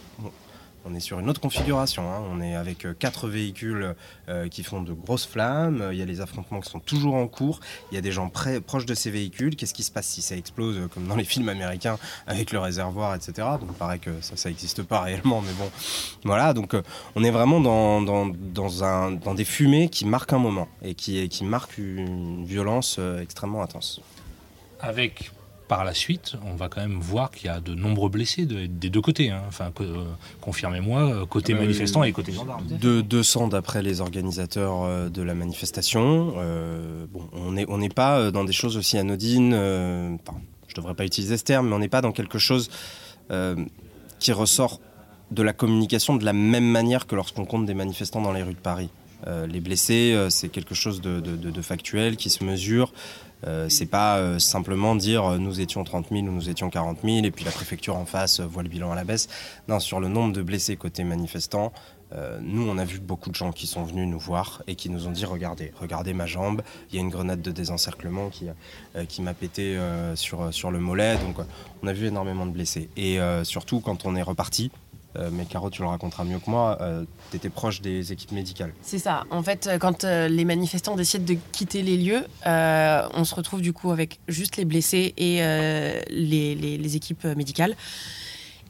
on 0.85 0.93
est 0.95 0.99
sur 0.99 1.19
une 1.19 1.29
autre 1.29 1.41
configuration. 1.41 2.11
Hein. 2.11 2.21
On 2.31 2.41
est 2.41 2.55
avec 2.55 2.85
euh, 2.85 2.93
quatre 2.97 3.27
véhicules 3.27 3.95
euh, 4.29 4.47
qui 4.49 4.63
font 4.63 4.81
de 4.81 4.93
grosses 4.93 5.25
flammes. 5.25 5.89
Il 5.91 5.97
y 5.97 6.01
a 6.01 6.05
les 6.05 6.21
affrontements 6.21 6.59
qui 6.59 6.69
sont 6.69 6.79
toujours 6.79 7.15
en 7.15 7.27
cours. 7.27 7.59
Il 7.91 7.95
y 7.95 7.97
a 7.97 8.01
des 8.01 8.11
gens 8.11 8.29
proches 8.29 8.85
de 8.85 8.93
ces 8.93 9.11
véhicules. 9.11 9.55
Qu'est-ce 9.55 9.73
qui 9.73 9.83
se 9.83 9.91
passe 9.91 10.07
si 10.07 10.21
ça 10.21 10.35
explose, 10.35 10.77
euh, 10.77 10.87
comme 10.87 11.07
dans 11.07 11.15
les 11.15 11.23
films 11.33 11.49
américains, 11.49 11.97
avec 12.27 12.51
le 12.51 12.59
réservoir, 12.59 13.15
etc. 13.15 13.33
Donc, 13.59 13.69
il 13.69 13.75
paraît 13.75 13.99
que 13.99 14.11
ça, 14.21 14.49
n'existe 14.49 14.83
pas 14.83 15.01
réellement, 15.01 15.41
mais 15.41 15.53
bon. 15.53 15.69
Voilà, 16.23 16.53
donc 16.53 16.75
on 17.15 17.23
est 17.23 17.31
vraiment 17.31 17.59
dans, 17.59 19.33
des 19.35 19.45
fumées 19.45 19.89
qui 19.89 20.05
marquent 20.05 20.33
un 20.33 20.39
moment 20.39 20.67
et 20.81 20.95
qui, 20.95 21.27
qui 21.29 21.43
marquent 21.43 21.77
une 21.77 22.45
violence 22.45 22.99
extrêmement 23.21 23.63
intense. 23.63 24.01
Avec 24.79 25.31
par 25.67 25.85
la 25.85 25.93
suite, 25.93 26.35
on 26.45 26.55
va 26.55 26.69
quand 26.69 26.81
même 26.81 26.99
voir 26.99 27.31
qu'il 27.31 27.47
y 27.47 27.49
a 27.49 27.59
de 27.59 27.73
nombreux 27.73 28.09
blessés 28.09 28.45
des 28.45 28.89
deux 28.89 29.01
côtés. 29.01 29.29
Hein. 29.29 29.41
Enfin, 29.47 29.71
euh, 29.81 30.05
confirmez-moi, 30.41 31.01
euh, 31.01 31.25
côté 31.25 31.53
manifestant 31.53 32.01
manifestants 32.01 32.03
et 32.03 32.11
côté 32.11 32.31
gendarmes. 32.31 32.65
De 32.67 33.01
200 33.01 33.49
d'après 33.49 33.81
les 33.81 34.01
organisateurs 34.01 34.83
euh, 34.83 35.09
de 35.09 35.21
la 35.21 35.33
manifestation. 35.33 36.33
bon, 37.11 37.29
on 37.33 37.51
n'est 37.53 37.65
on 37.67 37.87
pas 37.89 38.31
dans 38.31 38.43
des 38.43 38.53
choses 38.53 38.77
aussi 38.77 38.97
anodines. 38.97 39.53
Enfin, 39.53 40.39
je 40.67 40.75
devrais 40.75 40.95
pas 40.95 41.05
utiliser 41.05 41.37
ce 41.37 41.43
terme, 41.43 41.69
mais 41.69 41.75
on 41.75 41.79
n'est 41.79 41.89
pas 41.89 42.01
dans 42.01 42.11
quelque 42.11 42.39
chose 42.39 42.69
qui 44.19 44.31
ressort 44.31 44.79
de 45.31 45.41
la 45.41 45.53
communication 45.53 46.15
de 46.15 46.25
la 46.25 46.33
même 46.33 46.65
manière 46.65 47.07
que 47.07 47.15
lorsqu'on 47.15 47.45
compte 47.45 47.65
des 47.65 47.73
manifestants 47.73 48.21
dans 48.21 48.33
les 48.33 48.43
rues 48.43 48.53
de 48.53 48.59
Paris. 48.59 48.89
Les 49.25 49.59
blessés, 49.61 50.27
c'est 50.29 50.49
quelque 50.49 50.75
chose 50.75 51.01
de, 51.01 51.19
de, 51.19 51.61
factuel 51.61 52.17
qui 52.17 52.29
se 52.29 52.43
mesure. 52.43 52.91
Euh, 53.45 53.67
c'est 53.69 53.85
pas 53.85 54.17
euh, 54.17 54.39
simplement 54.39 54.95
dire 54.95 55.25
euh, 55.25 55.37
nous 55.37 55.59
étions 55.59 55.83
30 55.83 56.07
000 56.11 56.21
ou 56.27 56.31
nous 56.31 56.49
étions 56.49 56.69
40 56.69 56.99
000 57.03 57.25
et 57.25 57.31
puis 57.31 57.43
la 57.43 57.51
préfecture 57.51 57.97
en 57.97 58.05
face 58.05 58.39
voit 58.39 58.63
le 58.63 58.69
bilan 58.69 58.91
à 58.91 58.95
la 58.95 59.03
baisse. 59.03 59.27
Non, 59.67 59.79
sur 59.79 59.99
le 59.99 60.07
nombre 60.07 60.33
de 60.33 60.41
blessés 60.41 60.75
côté 60.77 61.03
manifestants, 61.03 61.71
nous, 62.41 62.69
on 62.69 62.77
a 62.77 62.85
vu 62.85 62.99
beaucoup 62.99 63.31
de 63.31 63.35
gens 63.35 63.51
qui 63.51 63.65
sont 63.65 63.83
venus 63.83 64.07
nous 64.07 64.19
voir 64.19 64.61
et 64.67 64.75
qui 64.75 64.91
nous 64.91 65.07
ont 65.07 65.11
dit 65.11 65.25
regardez, 65.25 65.71
regardez 65.81 66.13
ma 66.13 66.27
jambe, 66.27 66.61
il 66.91 66.95
y 66.95 66.99
a 66.99 67.01
une 67.01 67.09
grenade 67.09 67.41
de 67.41 67.49
désencerclement 67.49 68.29
qui, 68.29 68.45
qui 69.09 69.23
m'a 69.23 69.33
pété 69.33 69.79
sur, 70.13 70.53
sur 70.53 70.69
le 70.69 70.77
mollet. 70.77 71.17
Donc, 71.17 71.43
on 71.81 71.87
a 71.87 71.91
vu 71.91 72.05
énormément 72.05 72.45
de 72.45 72.51
blessés. 72.51 72.87
Et 72.97 73.17
surtout, 73.41 73.79
quand 73.79 74.05
on 74.05 74.15
est 74.15 74.21
reparti, 74.21 74.69
euh, 75.15 75.29
mais 75.31 75.45
Caro, 75.45 75.69
tu 75.69 75.81
le 75.81 75.87
raconteras 75.87 76.23
mieux 76.23 76.39
que 76.39 76.49
moi, 76.49 76.77
euh, 76.81 77.05
tu 77.29 77.37
étais 77.37 77.49
proche 77.49 77.81
des 77.81 78.11
équipes 78.11 78.31
médicales. 78.31 78.73
C'est 78.81 78.99
ça. 78.99 79.23
En 79.29 79.43
fait, 79.43 79.67
euh, 79.67 79.77
quand 79.77 80.03
les 80.03 80.45
manifestants 80.45 80.95
décident 80.95 81.25
de 81.25 81.37
quitter 81.51 81.81
les 81.81 81.97
lieux, 81.97 82.25
on 82.45 83.23
se 83.23 83.35
retrouve 83.35 83.61
du 83.61 83.73
coup 83.73 83.91
avec 83.91 84.19
juste 84.27 84.57
les 84.57 84.65
blessés 84.65 85.13
et 85.17 85.41
les, 86.09 86.95
équipes 86.95 87.25
médicales. 87.25 87.75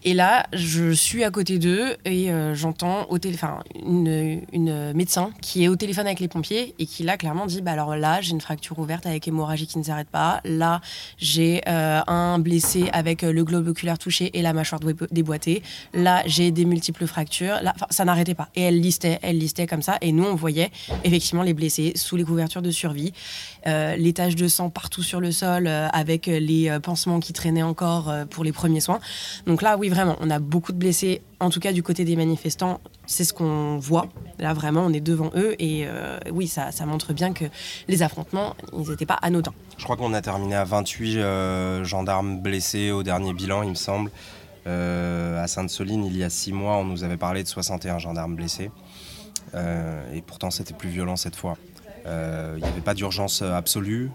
Et 0.06 0.14
là, 0.14 0.46
je 0.52 0.92
suis 0.92 1.24
à 1.24 1.32
côté 1.32 1.60
d'eux 1.60 1.96
et 2.04 2.30
euh, 2.30 2.54
j'entends 2.54 3.06
au 3.10 3.18
une, 3.18 4.92
médecin 4.94 5.32
qui 5.42 5.64
est 5.64 5.70
au 5.70 5.78
téléphone 5.78 6.08
avec 6.08 6.20
les 6.20 6.28
pompiers 6.28 6.76
et 6.78 6.86
qui 6.86 7.04
là 7.04 7.16
clairement 7.16 7.46
dit 7.46 7.62
bah 7.62 7.72
alors 7.72 7.96
là 7.96 8.20
j'ai 8.20 8.32
une 8.32 8.42
fracture 8.42 8.78
ouverte 8.80 9.06
avec 9.06 9.26
hémorragie 9.28 9.66
qui 9.66 9.78
ne 9.78 9.84
s'arrête 9.84 10.10
pas. 10.10 10.42
Là 10.44 10.82
j'ai 11.18 11.62
euh, 11.70 12.02
un 12.08 12.38
blessé 12.40 12.90
avec 12.92 13.22
le 13.22 13.44
globe 13.46 13.70
oculaire 13.70 13.98
touché 13.98 14.30
et 14.38 14.42
la 14.42 14.52
mâchoire 14.52 14.82
déboîtée. 15.12 15.64
Là 15.94 16.22
j'ai 16.26 16.52
des 16.52 16.66
multiples 16.66 17.08
fractures. 17.08 17.60
Là, 17.62 17.74
ça 17.90 18.04
n'arrêtait 18.04 18.36
pas. 18.36 18.50
Et 18.56 18.62
elle 18.62 18.82
listait, 18.82 19.20
elle 19.22 19.38
listait 19.38 19.68
comme 19.68 19.82
ça. 19.82 19.98
Et 20.02 20.12
nous 20.12 20.26
on 20.26 20.36
voyait 20.36 20.72
effectivement 21.06 21.44
les 21.44 21.54
blessés 21.54 21.94
sous 21.96 22.18
les 22.18 22.26
couvertures 22.26 22.62
de 22.62 22.72
survie, 22.72 23.14
euh, 23.68 23.96
les 23.96 24.12
taches 24.12 24.36
de 24.36 24.50
sang 24.50 24.70
partout 24.70 25.04
sur 25.04 25.22
le 25.22 25.32
sol 25.32 25.68
avec 25.68 26.26
les 26.26 26.78
pansements 26.84 27.22
qui 27.22 27.32
traînaient 27.32 27.64
encore 27.64 28.14
pour 28.30 28.44
les 28.44 28.52
premiers 28.52 28.82
soins. 28.82 29.00
Donc 29.48 29.62
là 29.62 29.78
oui 29.78 29.93
vraiment, 29.94 30.18
on 30.20 30.30
a 30.30 30.40
beaucoup 30.40 30.72
de 30.72 30.78
blessés, 30.78 31.22
en 31.40 31.50
tout 31.50 31.60
cas 31.60 31.72
du 31.72 31.84
côté 31.84 32.04
des 32.06 32.16
manifestants, 32.16 32.82
c'est 33.06 33.24
ce 33.24 33.34
qu'on 33.34 33.78
voit. 33.78 34.08
Là, 34.40 34.54
vraiment, 34.54 34.82
on 34.82 34.94
est 34.94 35.02
devant 35.02 35.32
eux 35.36 35.56
et 35.60 35.86
euh, 35.86 36.18
oui, 36.32 36.48
ça, 36.48 36.72
montre 36.86 37.14
bien 37.14 37.34
que 37.34 37.46
les 37.88 38.02
affrontements, 38.02 38.56
ils 38.74 38.90
n'étaient 38.90 39.06
pas 39.06 39.20
anodins. 39.22 39.54
Je 39.78 39.84
crois 39.84 39.96
qu'on 39.96 40.14
a 40.14 40.22
terminé 40.22 40.56
à 40.56 40.64
28 40.64 41.18
euh, 41.18 41.84
gendarmes 41.84 42.40
blessés 42.40 42.92
au 42.92 43.04
dernier 43.04 43.34
bilan, 43.34 43.64
il 43.64 43.70
me 43.70 43.76
semble. 43.76 44.12
Euh, 44.66 45.44
à 45.44 45.48
Sainte-Soline, 45.48 46.06
il 46.06 46.18
y 46.18 46.24
a 46.24 46.30
six 46.30 46.54
mois, 46.54 46.78
on 46.78 46.86
nous 46.86 47.04
avait 47.04 47.18
parlé 47.18 47.44
de 47.44 47.48
61 47.48 48.00
gendarmes 48.00 48.36
blessés. 48.36 48.72
et 49.54 50.22
pourtant, 50.22 50.50
c'était 50.50 50.74
plus 50.74 50.90
violent 50.90 51.16
cette 51.16 51.36
fois. 51.36 51.58
Il 52.06 52.62
n'y 52.62 52.68
avait 52.68 52.82
pas 52.82 52.94
d'urgence 52.94 53.42
absolue 53.42 54.12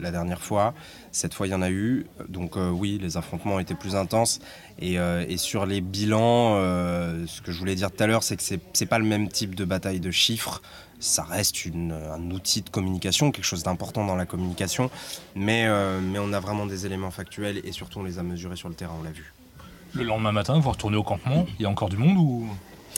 la 0.00 0.10
dernière 0.10 0.42
fois. 0.42 0.74
Cette 1.12 1.34
fois, 1.34 1.46
il 1.46 1.50
y 1.50 1.54
en 1.54 1.60
a 1.62 1.70
eu. 1.70 2.06
Donc 2.28 2.56
euh, 2.56 2.70
oui, 2.70 2.98
les 3.00 3.18
affrontements 3.18 3.58
étaient 3.58 3.74
plus 3.74 3.96
intenses. 3.96 4.40
Et, 4.78 4.98
euh, 4.98 5.36
sur 5.36 5.66
les 5.66 5.80
bilans, 5.80 6.56
euh, 6.56 7.26
ce 7.26 7.42
que 7.42 7.52
je 7.52 7.58
voulais 7.58 7.74
dire 7.74 7.90
tout 7.90 8.02
à 8.02 8.06
l'heure, 8.06 8.22
c'est 8.22 8.36
que 8.36 8.42
ce 8.42 8.54
n'est 8.54 8.88
pas 8.88 8.98
le 8.98 9.04
même 9.04 9.28
type 9.28 9.54
de 9.54 9.64
bataille 9.64 10.00
de 10.00 10.10
chiffres. 10.10 10.62
Ça 11.00 11.24
reste 11.24 11.56
un 11.66 12.30
outil 12.30 12.62
de 12.62 12.70
communication, 12.70 13.30
quelque 13.30 13.44
chose 13.44 13.62
d'important 13.62 14.06
dans 14.06 14.14
la 14.14 14.24
communication. 14.24 14.90
Mais, 15.34 15.68
mais 16.00 16.20
on 16.20 16.32
a 16.32 16.38
vraiment 16.38 16.64
des 16.64 16.86
éléments 16.86 17.10
factuels 17.10 17.60
et 17.64 17.72
surtout 17.72 17.98
on 17.98 18.04
les 18.04 18.20
a 18.20 18.22
mesurés 18.22 18.54
sur 18.54 18.68
le 18.68 18.76
terrain, 18.76 18.94
on 19.00 19.02
l'a 19.02 19.10
vu. 19.10 19.32
Le 19.94 20.04
lendemain 20.04 20.30
matin, 20.30 20.60
vous 20.60 20.70
retournez 20.70 20.96
au 20.96 21.02
campement 21.02 21.44
Il 21.58 21.62
y 21.62 21.66
a 21.66 21.68
encore 21.68 21.88
du 21.88 21.96
monde 21.96 22.16
ou? 22.18 22.48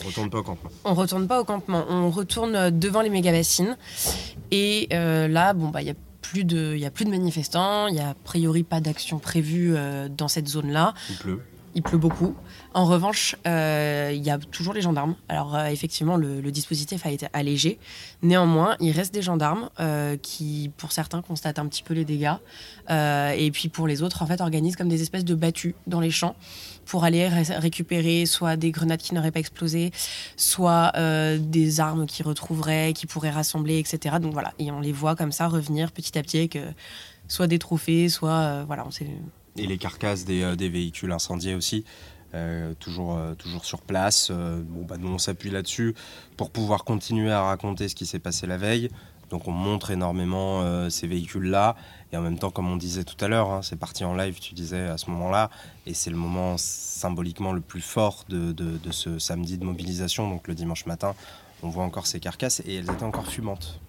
On 0.05 0.07
retourne 0.07 0.29
pas 0.29 0.39
au 0.39 0.43
campement. 0.43 0.69
On 0.85 0.93
retourne 0.93 1.27
pas 1.27 1.41
au 1.41 1.43
campement. 1.43 1.85
On 1.89 2.09
retourne 2.09 2.69
devant 2.69 3.01
les 3.01 3.09
méga-bassines. 3.09 3.75
Et 4.51 4.87
là, 4.91 5.53
bon, 5.53 5.69
bah, 5.69 5.81
il 5.81 5.87
y 5.87 5.91
a 5.91 5.95
plus 6.31 6.43
de, 6.43 6.73
il 6.75 6.81
y 6.81 6.85
a 6.85 6.91
plus 6.91 7.05
de 7.05 7.11
manifestants, 7.11 7.87
il 7.87 7.95
y 7.95 7.99
a 7.99 8.09
a 8.09 8.13
priori 8.13 8.63
pas 8.63 8.81
d'action 8.81 9.19
prévue 9.19 9.75
euh, 9.75 10.09
dans 10.09 10.27
cette 10.27 10.47
zone-là. 10.47 10.93
Il 11.09 11.17
pleut. 11.17 11.41
Il 11.75 11.83
pleut 11.83 11.97
beaucoup. 11.97 12.33
En 12.73 12.85
revanche, 12.85 13.35
euh, 13.45 14.11
il 14.13 14.23
y 14.23 14.29
a 14.29 14.37
toujours 14.37 14.73
les 14.73 14.81
gendarmes. 14.81 15.15
Alors 15.27 15.55
euh, 15.55 15.65
effectivement, 15.65 16.15
le, 16.15 16.41
dispositif 16.51 17.05
a 17.05 17.11
été 17.11 17.27
allégé. 17.33 17.79
Néanmoins, 18.21 18.77
il 18.79 18.91
reste 18.91 19.13
des 19.13 19.21
gendarmes 19.21 19.69
qui, 20.21 20.71
pour 20.77 20.93
certains, 20.93 21.21
constatent 21.21 21.59
un 21.59 21.67
petit 21.67 21.83
peu 21.83 21.93
les 21.93 22.05
dégâts, 22.05 22.37
et 22.89 23.51
puis 23.51 23.67
pour 23.67 23.87
les 23.87 24.03
autres, 24.03 24.21
en 24.21 24.25
fait, 24.25 24.39
organisent 24.39 24.77
comme 24.77 24.87
des 24.87 25.01
espèces 25.01 25.25
de 25.25 25.35
battues 25.35 25.75
dans 25.85 25.99
les 25.99 26.11
champs 26.11 26.35
pour 26.85 27.03
aller 27.03 27.27
récupérer 27.27 28.25
soit 28.25 28.55
des 28.55 28.71
grenades 28.71 29.01
qui 29.01 29.13
n'auraient 29.13 29.31
pas 29.31 29.39
explosé, 29.39 29.91
soit 30.37 30.91
euh, 30.95 31.37
des 31.39 31.79
armes 31.79 32.05
qui 32.05 32.23
retrouveraient, 32.23 32.93
qui 32.93 33.07
pourraient 33.07 33.31
rassembler, 33.31 33.79
etc. 33.79 34.17
Donc 34.21 34.33
voilà, 34.33 34.53
et 34.59 34.71
on 34.71 34.79
les 34.79 34.91
voit 34.91 35.15
comme 35.15 35.31
ça 35.31 35.47
revenir 35.47 35.91
petit 35.91 36.17
à 36.17 36.21
petit 36.21 36.37
avec 36.37 36.57
soit 37.27 37.47
des 37.47 37.59
trophées, 37.59 38.09
soit 38.09 38.31
euh, 38.31 38.63
voilà, 38.65 38.85
on 38.85 38.91
sait. 38.91 39.07
Et 39.57 39.67
les 39.67 39.77
carcasses 39.77 40.25
des, 40.25 40.43
euh, 40.43 40.55
des 40.55 40.69
véhicules 40.69 41.11
incendiés 41.11 41.55
aussi. 41.55 41.83
toujours, 42.81 43.17
toujours 43.37 43.63
sur 43.63 43.79
place. 43.81 44.29
bon, 44.29 44.83
bah, 44.83 44.97
nous, 44.99 45.07
on 45.07 45.17
s'appuie 45.17 45.51
là-dessus 45.51 45.95
pour 46.35 46.49
pouvoir 46.51 46.83
continuer 46.83 47.31
à 47.31 47.41
raconter 47.41 47.87
ce 47.87 47.95
qui 47.95 48.05
s'est 48.05 48.19
passé 48.19 48.45
la 48.45 48.57
veille. 48.57 48.89
Donc 49.29 49.47
on 49.47 49.51
montre 49.51 49.91
énormément 49.91 50.89
ces 50.89 51.07
véhicules-là 51.07 51.75
et 52.15 52.17
en 52.17 52.21
même 52.21 52.39
temps, 52.39 52.49
comme 52.49 52.69
on 52.71 52.77
disait 52.77 53.03
tout 53.03 53.17
à 53.23 53.27
l'heure, 53.27 53.49
hein, 53.49 53.61
c'est 53.61 53.75
parti 53.75 54.05
en 54.05 54.15
live, 54.15 54.39
tu 54.39 54.53
disais 54.53 54.87
à 54.87 54.97
ce 54.97 55.09
moment-là, 55.09 55.49
et 55.85 55.93
c'est 55.93 56.09
le 56.09 56.15
moment 56.15 56.55
symboliquement 56.57 57.51
le 57.51 57.59
plus 57.59 57.81
fort 57.81 58.23
de, 58.29 58.55
ce 58.91 59.19
samedi 59.19 59.57
de 59.57 59.65
mobilisation, 59.65 60.29
donc 60.29 60.47
le 60.47 60.55
dimanche 60.55 60.85
matin. 60.85 61.13
On 61.61 61.67
voit 61.67 61.83
encore 61.83 62.07
ces 62.07 62.21
carcasses 62.21 62.61
et 62.65 62.75
elles 62.75 62.89
étaient 62.89 63.03
encore 63.03 63.27
fumantes. 63.27 63.81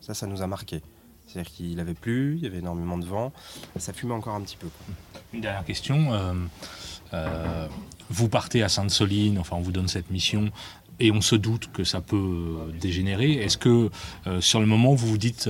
Ça, 0.00 0.14
ça 0.14 0.26
nous 0.26 0.40
a 0.40 0.46
marqué. 0.46 0.80
C'est-à-dire 1.26 1.52
qu'il 1.52 1.78
avait 1.78 1.92
plu, 1.92 2.36
il 2.38 2.44
y 2.44 2.46
avait 2.46 2.60
énormément 2.60 2.96
de 2.96 3.04
vent, 3.04 3.32
ça 3.78 3.92
fumait 3.92 4.14
encore 4.14 4.34
un 4.34 4.40
petit 4.40 4.56
peu. 4.56 4.68
Une 5.34 5.42
dernière 5.42 5.64
question. 5.66 6.14
Euh, 6.14 6.32
euh, 7.12 7.68
vous 8.08 8.30
partez 8.30 8.62
à 8.62 8.70
Sainte-Soline, 8.70 9.38
enfin 9.38 9.56
on 9.56 9.60
vous 9.60 9.72
donne 9.72 9.88
cette 9.88 10.10
mission 10.10 10.50
et 11.00 11.10
on 11.10 11.20
se 11.20 11.36
doute 11.36 11.70
que 11.72 11.84
ça 11.84 12.00
peut 12.00 12.56
dégénérer. 12.80 13.32
Est-ce 13.32 13.58
que 13.58 13.90
sur 14.40 14.60
le 14.60 14.66
moment 14.66 14.94
vous 14.94 15.08
vous 15.08 15.18
dites 15.18 15.48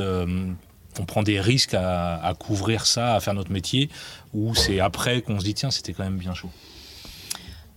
on 1.00 1.04
prend 1.06 1.22
des 1.22 1.40
risques 1.40 1.74
à, 1.74 2.34
couvrir 2.38 2.86
ça, 2.86 3.16
à 3.16 3.20
faire 3.20 3.34
notre 3.34 3.50
métier, 3.50 3.90
ou 4.32 4.54
c'est 4.54 4.78
après 4.80 5.22
qu'on 5.22 5.40
se 5.40 5.44
dit 5.44 5.54
tiens 5.54 5.70
c'était 5.70 5.92
quand 5.92 6.04
même 6.04 6.18
bien 6.18 6.34
chaud? 6.34 6.50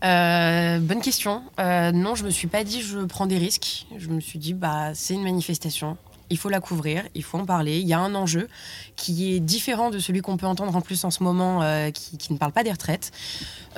Bonne 0.01 1.01
question. 1.01 1.43
non, 1.58 2.15
je 2.15 2.23
me 2.23 2.30
suis 2.30 2.47
pas 2.47 2.63
dit 2.63 2.82
je 2.82 2.99
prends 2.99 3.27
des 3.27 3.38
risques. 3.38 3.88
Je 3.97 4.10
me 4.10 4.19
suis 4.19 4.39
dit 4.39 4.53
bah 4.53 4.93
c'est 4.93 5.13
une 5.13 5.23
manifestation 5.23 5.97
il 6.29 6.37
faut 6.37 6.49
la 6.49 6.59
couvrir, 6.59 7.03
il 7.15 7.23
faut 7.23 7.37
en 7.37 7.45
parler. 7.45 7.79
Il 7.79 7.87
y 7.87 7.93
a 7.93 7.99
un 7.99 8.15
enjeu 8.15 8.47
qui 8.95 9.33
est 9.33 9.39
différent 9.39 9.89
de 9.89 9.99
celui 9.99 10.21
qu'on 10.21 10.37
peut 10.37 10.45
entendre 10.45 10.75
en 10.75 10.81
plus 10.81 11.03
en 11.03 11.11
ce 11.11 11.23
moment, 11.23 11.61
euh, 11.61 11.91
qui, 11.91 12.31
ne 12.31 12.37
parle 12.37 12.51
pas 12.51 12.63
des 12.63 12.71
retraites. 12.71 13.11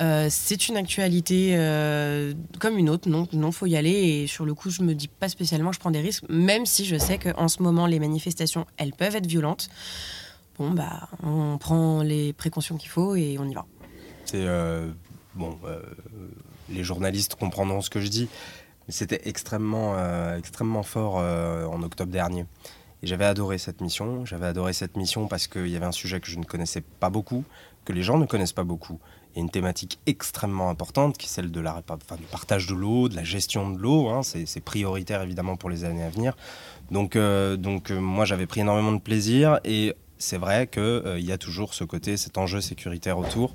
Euh, 0.00 0.28
c'est 0.30 0.68
une 0.68 0.76
actualité 0.76 1.54
euh, 1.56 2.32
comme 2.58 2.78
une 2.78 2.90
autre, 2.90 3.08
non, 3.08 3.28
non, 3.32 3.52
faut 3.52 3.66
y 3.66 3.76
aller. 3.76 3.90
Et 3.90 4.26
sur 4.26 4.44
le 4.44 4.54
coup, 4.54 4.70
je 4.70 4.82
me 4.82 4.94
dis 4.94 5.08
pas 5.08 5.28
spécialement, 5.28 5.72
je 5.72 5.78
prends 5.78 5.90
des 5.90 6.00
risques, 6.00 6.24
même 6.28 6.66
si 6.66 6.84
je 6.84 6.96
sais 6.96 7.18
qu'en 7.18 7.48
ce 7.48 7.62
moment, 7.62 7.86
les 7.86 7.98
manifestations, 7.98 8.66
elles 8.76 8.92
peuvent 8.92 9.16
être 9.16 9.26
violentes. 9.26 9.68
Bon, 10.58 10.70
bah, 10.70 11.08
on 11.22 11.58
prend 11.58 12.02
les 12.02 12.32
précautions 12.32 12.76
qu'il 12.76 12.90
faut 12.90 13.14
et 13.14 13.38
on 13.38 13.48
y 13.48 13.54
va. 13.54 13.66
Les 16.72 16.84
journalistes 16.84 17.34
comprendront 17.34 17.80
ce 17.80 17.90
que 17.90 18.00
je 18.00 18.08
dis. 18.08 18.28
C'était 18.90 19.20
extrêmement, 19.24 19.94
euh, 19.96 20.38
extrêmement 20.38 20.82
fort 20.82 21.18
euh, 21.18 21.66
en 21.66 21.82
octobre 21.82 22.12
dernier. 22.12 22.46
Et 23.02 23.06
j'avais 23.06 23.24
adoré 23.24 23.58
cette 23.58 23.80
mission. 23.80 24.24
J'avais 24.26 24.46
adoré 24.46 24.72
cette 24.72 24.96
mission 24.96 25.26
parce 25.26 25.46
qu'il 25.46 25.68
y 25.68 25.76
avait 25.76 25.86
un 25.86 25.92
sujet 25.92 26.20
que 26.20 26.28
je 26.28 26.38
ne 26.38 26.44
connaissais 26.44 26.82
pas 26.82 27.08
beaucoup, 27.08 27.44
que 27.84 27.92
les 27.92 28.02
gens 28.02 28.18
ne 28.18 28.26
connaissent 28.26 28.52
pas 28.52 28.64
beaucoup. 28.64 28.98
A 29.36 29.40
une 29.40 29.48
thématique 29.48 30.00
extrêmement 30.06 30.70
importante 30.70 31.16
qui 31.16 31.26
est 31.26 31.30
celle 31.30 31.50
de 31.50 31.60
la, 31.60 31.82
du 32.18 32.24
partage 32.30 32.66
de 32.66 32.74
l'eau, 32.74 33.08
de 33.08 33.16
la 33.16 33.24
gestion 33.24 33.70
de 33.70 33.78
l'eau. 33.78 34.08
Hein. 34.08 34.22
C'est 34.22 34.60
prioritaire 34.60 35.22
évidemment 35.22 35.56
pour 35.56 35.70
les 35.70 35.84
années 35.84 36.02
à 36.02 36.10
venir. 36.10 36.36
Donc, 36.90 37.16
euh, 37.16 37.56
donc 37.56 37.90
moi 37.90 38.24
j'avais 38.24 38.46
pris 38.46 38.60
énormément 38.60 38.92
de 38.92 39.00
plaisir 39.00 39.60
et 39.64 39.94
c'est 40.20 40.36
vrai 40.36 40.66
qu'il 40.66 41.24
y 41.24 41.32
a 41.32 41.38
toujours 41.38 41.74
ce 41.74 41.82
côté, 41.82 42.16
cet 42.16 42.38
enjeu 42.38 42.60
sécuritaire 42.60 43.18
autour. 43.18 43.54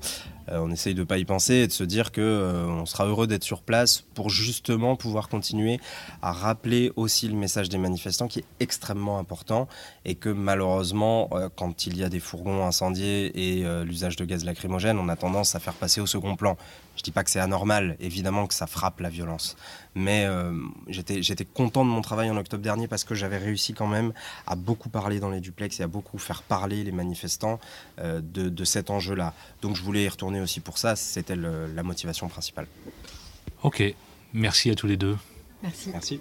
Euh, 0.50 0.60
on 0.60 0.72
essaye 0.72 0.94
de 0.94 1.00
ne 1.00 1.06
pas 1.06 1.18
y 1.18 1.26
penser 1.26 1.54
et 1.56 1.68
de 1.68 1.72
se 1.72 1.84
dire 1.84 2.12
que 2.12 2.22
euh, 2.22 2.86
sera 2.86 3.06
heureux 3.06 3.28
d'être 3.28 3.44
sur 3.44 3.62
place 3.62 4.04
pour 4.14 4.30
justement 4.30 4.96
pouvoir 4.96 5.30
continuer 5.30 5.80
à 6.22 6.32
rappeler 6.32 6.92
aussi 6.96 7.28
le 7.28 7.36
message 7.36 7.70
des 7.70 7.78
manifestants 7.78 8.28
qui 8.28 8.40
est 8.40 8.46
extrêmement 8.60 9.18
important 9.20 9.68
et 10.06 10.16
que 10.16 10.30
malheureusement, 10.30 11.30
euh, 11.34 11.50
quand 11.56 11.86
il 11.86 11.98
y 11.98 12.04
a 12.04 12.10
des 12.10 12.20
fourgons 12.20 12.66
incendiés 12.66 13.32
et 13.36 13.66
l'usage 13.84 14.16
de 14.16 14.26
gaz 14.26 14.44
lacrymogène, 14.44 14.98
on 14.98 15.08
a 15.10 15.16
tendance 15.16 15.56
à 15.56 15.60
faire 15.60 15.74
passer 15.74 16.02
au 16.02 16.08
second 16.08 16.36
plan. 16.36 16.58
Je 16.96 17.04
dis 17.04 17.12
pas 17.12 17.24
que 17.24 17.30
c'est 17.30 17.40
anormal, 17.40 17.98
évidemment 18.00 18.48
que 18.48 18.54
ça 18.54 18.68
frappe 18.68 19.00
la 19.00 19.10
violence. 19.10 19.58
Mais 19.96 20.28
j'étais 20.88 21.46
content 21.46 21.86
de 21.86 21.90
mon 21.90 22.02
travail 22.02 22.30
en 22.30 22.38
octobre 22.38 22.64
dernier 22.64 22.88
parce 22.88 23.04
que 23.04 23.16
j'avais 23.16 23.38
réussi 23.38 23.74
quand 23.74 23.88
même 23.88 24.14
à 24.48 24.56
beaucoup 24.56 24.90
parler 24.90 25.20
dans 25.20 25.30
les 25.30 25.40
duplex 25.40 25.80
et 25.80 25.84
à 25.84 25.88
beaucoup 25.88 26.18
faire 26.18 26.42
parler 26.44 26.84
les 26.84 26.92
manifestants 26.92 27.60
de, 28.02 28.22
de 28.22 28.64
cet 28.64 28.90
enjeu-là. 28.90 29.34
Donc 29.62 29.76
je 29.76 29.84
voulais 29.84 30.04
y 30.04 30.10
retourner 30.10 30.42
aussi 30.42 30.60
pour 30.60 30.78
ça, 30.78 30.96
c'était 30.96 31.36
la 31.36 31.84
motivation 31.84 32.28
principale. 32.28 32.68
Ok, 33.64 33.84
merci 34.34 34.70
à 34.70 34.76
tous 34.76 34.88
les 34.88 34.98
deux. 34.98 35.18
Merci. 35.64 35.90
Merci. 35.92 36.20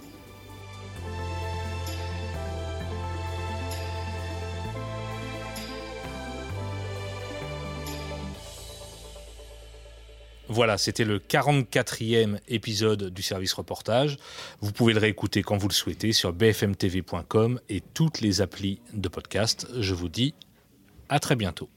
Voilà, 10.54 10.78
c'était 10.78 11.04
le 11.04 11.18
44e 11.18 12.38
épisode 12.46 13.10
du 13.10 13.22
service 13.22 13.54
reportage. 13.54 14.18
Vous 14.60 14.70
pouvez 14.70 14.92
le 14.92 15.00
réécouter 15.00 15.42
quand 15.42 15.56
vous 15.56 15.66
le 15.66 15.74
souhaitez 15.74 16.12
sur 16.12 16.32
bfmtv.com 16.32 17.58
et 17.68 17.80
toutes 17.80 18.20
les 18.20 18.40
applis 18.40 18.80
de 18.92 19.08
podcast. 19.08 19.66
Je 19.80 19.94
vous 19.94 20.08
dis 20.08 20.32
à 21.08 21.18
très 21.18 21.34
bientôt. 21.34 21.68